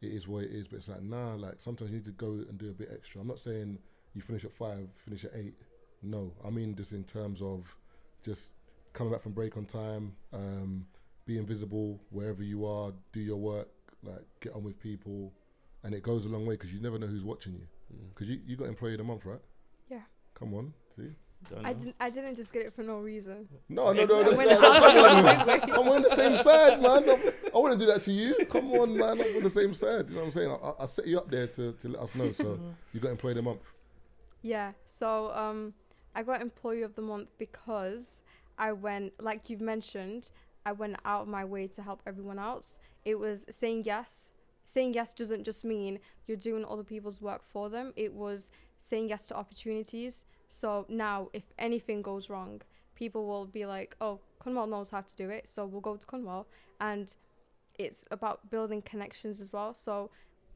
It 0.00 0.12
is 0.12 0.26
what 0.28 0.44
it 0.44 0.50
is, 0.50 0.68
but 0.68 0.76
it's 0.76 0.88
like 0.88 1.02
nah. 1.02 1.34
Like 1.34 1.58
sometimes 1.58 1.90
you 1.90 1.96
need 1.98 2.06
to 2.06 2.12
go 2.12 2.44
and 2.48 2.58
do 2.58 2.70
a 2.70 2.72
bit 2.72 2.90
extra. 2.92 3.20
I'm 3.20 3.26
not 3.26 3.38
saying 3.38 3.78
you 4.14 4.22
finish 4.22 4.44
at 4.44 4.52
five, 4.52 4.88
finish 5.04 5.24
at 5.24 5.32
eight. 5.34 5.54
No, 6.02 6.32
I 6.44 6.50
mean 6.50 6.74
just 6.74 6.92
in 6.92 7.04
terms 7.04 7.40
of 7.40 7.74
just 8.22 8.50
coming 8.92 9.12
back 9.12 9.22
from 9.22 9.32
break 9.32 9.56
on 9.56 9.64
time, 9.64 10.12
um, 10.32 10.86
being 11.26 11.46
visible 11.46 12.00
wherever 12.10 12.42
you 12.42 12.66
are, 12.66 12.92
do 13.12 13.20
your 13.20 13.36
work, 13.38 13.68
like 14.02 14.22
get 14.40 14.52
on 14.54 14.64
with 14.64 14.78
people, 14.80 15.32
and 15.84 15.94
it 15.94 16.02
goes 16.02 16.24
a 16.24 16.28
long 16.28 16.44
way 16.46 16.54
because 16.54 16.72
you 16.72 16.80
never 16.80 16.98
know 16.98 17.06
who's 17.06 17.24
watching 17.24 17.54
you. 17.54 17.66
mm. 17.94 18.08
Because 18.14 18.28
you, 18.28 18.40
you 18.46 18.56
got 18.56 18.66
employee 18.68 18.92
of 18.92 18.98
the 18.98 19.04
month, 19.04 19.24
right? 19.24 19.40
Yeah. 19.88 20.00
Come 20.34 20.54
on, 20.54 20.72
see? 20.96 21.08
Don't 21.50 21.66
I 21.66 21.72
know. 21.72 21.78
didn't. 21.78 21.96
I 21.98 22.10
didn't 22.10 22.36
just 22.36 22.52
get 22.52 22.62
it 22.66 22.72
for 22.72 22.82
no 22.84 22.98
reason. 22.98 23.48
No, 23.68 23.92
no, 23.92 24.04
no, 24.04 24.22
no. 24.22 24.30
I 24.32 24.36
went 24.36 24.50
no, 24.50 24.60
no, 24.60 24.72
out 24.72 24.82
come 24.82 24.96
of 24.98 25.04
on. 25.16 25.24
my 25.24 25.44
way. 25.46 25.60
I'm 25.72 25.88
on 25.88 26.02
the 26.02 26.14
same 26.14 26.36
side, 26.36 26.80
man. 26.80 27.08
I'm- 27.08 27.32
I 27.54 27.58
wouldn't 27.58 27.80
do 27.80 27.86
that 27.86 28.00
to 28.02 28.12
you. 28.12 28.34
Come 28.48 28.70
on, 28.72 28.96
man. 28.96 29.20
I'm 29.20 29.36
on 29.36 29.42
the 29.42 29.50
same 29.50 29.74
side. 29.74 30.08
You 30.08 30.14
know 30.14 30.20
what 30.22 30.26
I'm 30.28 30.32
saying? 30.32 30.50
I, 30.50 30.54
I'll 30.80 30.86
set 30.88 31.06
you 31.06 31.18
up 31.18 31.30
there 31.30 31.46
to, 31.48 31.72
to 31.72 31.88
let 31.88 32.00
us 32.00 32.14
know. 32.14 32.32
So 32.32 32.58
you 32.92 33.00
got 33.00 33.10
employee 33.10 33.32
of 33.32 33.36
the 33.36 33.42
month. 33.42 33.60
Yeah. 34.40 34.72
So 34.86 35.32
um, 35.34 35.74
I 36.14 36.22
got 36.22 36.40
employee 36.40 36.82
of 36.82 36.94
the 36.94 37.02
month 37.02 37.28
because 37.38 38.22
I 38.58 38.72
went, 38.72 39.12
like 39.20 39.50
you've 39.50 39.60
mentioned, 39.60 40.30
I 40.64 40.72
went 40.72 40.96
out 41.04 41.22
of 41.22 41.28
my 41.28 41.44
way 41.44 41.66
to 41.68 41.82
help 41.82 42.02
everyone 42.06 42.38
else. 42.38 42.78
It 43.04 43.18
was 43.18 43.46
saying 43.50 43.84
yes. 43.84 44.30
Saying 44.64 44.94
yes 44.94 45.12
doesn't 45.12 45.44
just 45.44 45.64
mean 45.64 45.98
you're 46.26 46.36
doing 46.36 46.64
other 46.64 46.84
people's 46.84 47.20
work 47.20 47.42
for 47.44 47.68
them. 47.68 47.92
It 47.96 48.12
was 48.12 48.50
saying 48.78 49.08
yes 49.08 49.26
to 49.28 49.36
opportunities. 49.36 50.24
So 50.48 50.86
now, 50.88 51.28
if 51.32 51.52
anything 51.58 52.02
goes 52.02 52.30
wrong, 52.30 52.62
people 52.94 53.26
will 53.26 53.46
be 53.46 53.66
like, 53.66 53.96
"Oh, 54.00 54.20
Kunwal 54.40 54.68
knows 54.68 54.90
how 54.90 55.00
to 55.00 55.16
do 55.16 55.30
it, 55.30 55.48
so 55.48 55.66
we'll 55.66 55.80
go 55.80 55.96
to 55.96 56.06
Kunwal." 56.06 56.46
And 56.80 57.14
it's 57.78 58.04
about 58.10 58.50
building 58.50 58.82
connections 58.82 59.40
as 59.40 59.52
well. 59.52 59.74
So 59.74 60.10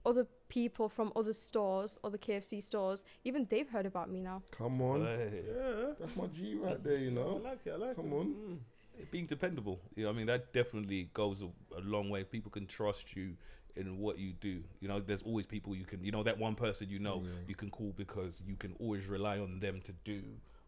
other 0.06 0.26
people 0.48 0.88
from 0.88 1.12
other 1.16 1.32
stores, 1.32 1.98
other 2.04 2.16
KFC 2.18 2.62
stores, 2.62 3.04
even 3.24 3.46
they've 3.50 3.68
heard 3.68 3.86
about 3.86 4.08
me 4.10 4.20
now. 4.20 4.42
Come 4.52 4.80
on. 4.80 5.04
Hey. 5.04 5.42
Yeah. 5.48 5.92
That's 5.98 6.16
my 6.16 6.26
G 6.28 6.54
right 6.54 6.82
there, 6.82 6.96
you 6.98 7.10
know. 7.10 7.40
I 7.44 7.48
like 7.50 7.60
it. 7.66 7.72
I 7.72 7.76
like 7.76 7.96
Come 7.96 8.12
it. 8.12 8.16
on. 8.16 8.26
Mm. 8.26 9.10
being 9.10 9.26
dependable. 9.26 9.80
You 9.96 10.04
know, 10.04 10.10
I 10.10 10.12
mean, 10.12 10.26
that 10.26 10.52
definitely 10.52 11.10
goes 11.12 11.42
a, 11.42 11.46
a 11.76 11.82
long 11.82 12.08
way. 12.08 12.22
People 12.24 12.50
can 12.50 12.66
trust 12.66 13.16
you 13.16 13.34
in 13.74 13.98
what 13.98 14.18
you 14.18 14.32
do. 14.32 14.62
You 14.80 14.88
know, 14.88 15.00
there's 15.00 15.22
always 15.22 15.44
people 15.46 15.74
you 15.74 15.84
can, 15.84 16.02
you 16.02 16.12
know, 16.12 16.22
that 16.22 16.38
one 16.38 16.54
person 16.54 16.88
you 16.88 16.98
know 17.00 17.22
Yeah. 17.22 17.30
you 17.48 17.54
can 17.56 17.68
call 17.70 17.92
because 17.96 18.40
you 18.46 18.56
can 18.56 18.74
always 18.80 19.06
rely 19.06 19.38
on 19.38 19.58
them 19.60 19.80
to 19.82 19.92
do 20.04 20.22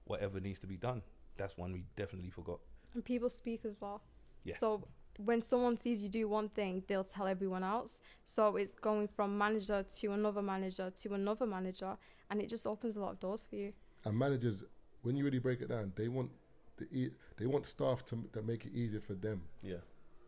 whatever 0.04 0.40
needs 0.40 0.58
to 0.58 0.66
be 0.66 0.76
done. 0.76 1.00
That's 1.36 1.56
one 1.56 1.72
we 1.72 1.84
definitely 1.96 2.30
forgot. 2.30 2.58
And 2.94 3.04
people 3.04 3.30
speak 3.30 3.64
as 3.64 3.76
well. 3.80 4.02
Yeah. 4.44 4.56
So 4.58 4.82
when 5.18 5.40
someone 5.40 5.76
sees 5.76 6.02
you 6.02 6.08
do 6.08 6.28
one 6.28 6.48
thing, 6.48 6.82
they'll 6.86 7.04
tell 7.04 7.26
everyone 7.26 7.64
else. 7.64 8.00
So 8.24 8.56
it's 8.56 8.72
going 8.72 9.08
from 9.08 9.36
manager 9.36 9.84
to 10.00 10.12
another 10.12 10.42
manager 10.42 10.90
to 11.02 11.14
another 11.14 11.46
manager, 11.46 11.96
and 12.30 12.40
it 12.40 12.48
just 12.48 12.66
opens 12.66 12.96
a 12.96 13.00
lot 13.00 13.12
of 13.12 13.20
doors 13.20 13.46
for 13.48 13.56
you. 13.56 13.72
And 14.04 14.16
managers, 14.16 14.62
when 15.02 15.16
you 15.16 15.24
really 15.24 15.40
break 15.40 15.60
it 15.60 15.68
down, 15.68 15.92
they 15.96 16.08
want 16.08 16.30
the 16.76 16.84
e- 16.96 17.10
they 17.36 17.46
want 17.46 17.66
staff 17.66 18.04
to 18.06 18.24
that 18.32 18.46
make 18.46 18.64
it 18.64 18.72
easier 18.74 19.00
for 19.00 19.14
them. 19.14 19.42
Yeah. 19.62 19.70
Do 19.70 19.74
you 19.74 19.76
know 19.76 19.82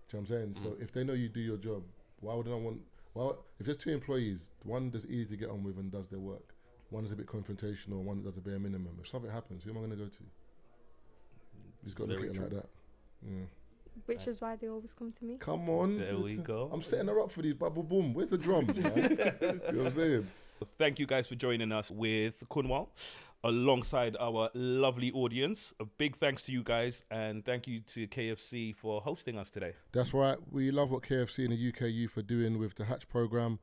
what 0.08 0.18
I'm 0.18 0.26
saying? 0.26 0.54
So 0.62 0.70
mm-hmm. 0.70 0.82
if 0.82 0.92
they 0.92 1.04
know 1.04 1.12
you 1.12 1.28
do 1.28 1.40
your 1.40 1.56
job, 1.56 1.84
why 2.20 2.34
would 2.34 2.48
I 2.48 2.54
want? 2.54 2.80
Well, 3.14 3.44
if 3.58 3.66
there's 3.66 3.78
two 3.78 3.90
employees, 3.90 4.50
one 4.64 4.90
that's 4.90 5.06
easy 5.06 5.26
to 5.30 5.36
get 5.36 5.50
on 5.50 5.62
with 5.62 5.78
and 5.78 5.90
does 5.90 6.08
their 6.08 6.18
work, 6.18 6.54
one 6.90 7.04
is 7.04 7.12
a 7.12 7.16
bit 7.16 7.26
confrontational, 7.26 8.02
one 8.02 8.22
that 8.22 8.24
does 8.24 8.36
a 8.36 8.40
bare 8.40 8.58
minimum. 8.58 8.98
If 9.00 9.08
something 9.08 9.30
happens, 9.30 9.62
who 9.62 9.70
am 9.70 9.76
I 9.76 9.80
going 9.80 9.90
to 9.90 9.96
go 9.96 10.06
to? 10.06 10.22
You 10.22 11.84
just 11.84 11.96
got 11.96 12.08
to 12.08 12.10
look 12.10 12.20
Very 12.20 12.30
at 12.30 12.36
it 12.36 12.40
like 12.40 12.50
that. 12.50 12.68
Yeah. 13.24 13.46
Which 14.06 14.26
is 14.26 14.40
why 14.40 14.56
they 14.56 14.68
always 14.68 14.92
come 14.92 15.12
to 15.12 15.24
me. 15.24 15.36
Come 15.38 15.68
on. 15.68 15.98
There 15.98 16.16
we 16.16 16.36
go. 16.36 16.70
I'm 16.72 16.82
setting 16.82 17.08
her 17.08 17.20
up 17.20 17.30
for 17.30 17.42
these 17.42 17.54
bubble 17.54 17.82
boom. 17.82 18.12
Where's 18.14 18.30
the 18.30 18.38
drums, 18.38 18.76
you 18.76 18.82
know 18.82 18.90
what 19.40 19.86
I'm 19.86 19.90
saying? 19.90 20.26
Thank 20.78 20.98
you 20.98 21.06
guys 21.06 21.26
for 21.26 21.36
joining 21.36 21.72
us 21.72 21.90
with 21.90 22.42
Kunwal 22.50 22.88
alongside 23.42 24.16
our 24.20 24.50
lovely 24.54 25.10
audience. 25.12 25.72
A 25.80 25.84
big 25.84 26.16
thanks 26.18 26.42
to 26.42 26.52
you 26.52 26.62
guys 26.62 27.04
and 27.10 27.44
thank 27.44 27.66
you 27.66 27.80
to 27.80 28.06
KFC 28.06 28.74
for 28.74 29.00
hosting 29.00 29.38
us 29.38 29.50
today. 29.50 29.74
That's 29.92 30.12
right. 30.12 30.36
We 30.50 30.70
love 30.70 30.90
what 30.90 31.02
KFC 31.02 31.44
and 31.44 31.52
the 31.52 31.68
UK 31.68 31.92
youth 31.92 32.16
are 32.18 32.22
doing 32.22 32.58
with 32.58 32.74
the 32.74 32.84
Hatch 32.84 33.08
program. 33.08 33.58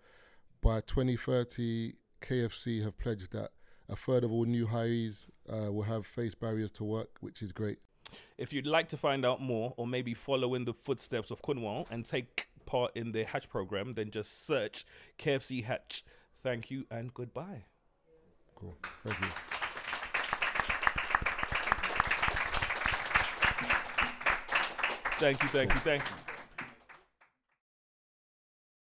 By 0.61 0.81
2030, 0.81 1.93
KFC 2.21 2.83
have 2.83 2.97
pledged 2.97 3.31
that 3.33 3.51
a 3.89 3.95
third 3.95 4.23
of 4.23 4.31
all 4.31 4.45
new 4.45 4.65
hires 4.67 5.27
uh, 5.47 5.71
will 5.71 5.83
have 5.83 6.05
face 6.05 6.35
barriers 6.35 6.71
to 6.73 6.83
work, 6.83 7.09
which 7.21 7.41
is 7.41 7.51
great. 7.51 7.77
If 8.37 8.53
you'd 8.53 8.67
like 8.67 8.89
to 8.89 8.97
find 8.97 9.25
out 9.25 9.41
more 9.41 9.73
or 9.77 9.87
maybe 9.87 10.13
follow 10.13 10.53
in 10.53 10.65
the 10.65 10.73
footsteps 10.73 11.31
of 11.31 11.41
Kunwal 11.41 11.89
and 11.89 12.05
take 12.05 12.47
part 12.65 12.91
in 12.95 13.11
the 13.11 13.23
Hatch 13.23 13.49
program, 13.49 13.93
then 13.93 14.11
just 14.11 14.45
search 14.45 14.85
KFC 15.17 15.63
Hatch. 15.63 16.03
Thank 16.43 16.69
you 16.69 16.85
and 16.91 17.13
goodbye. 17.13 17.63
Cool. 18.55 18.75
Thank 19.03 19.19
you. 19.21 19.27
Thank 25.19 25.41
you, 25.41 25.49
thank 25.49 25.73
you, 25.73 25.79
thank 25.79 26.03
you. 26.03 26.26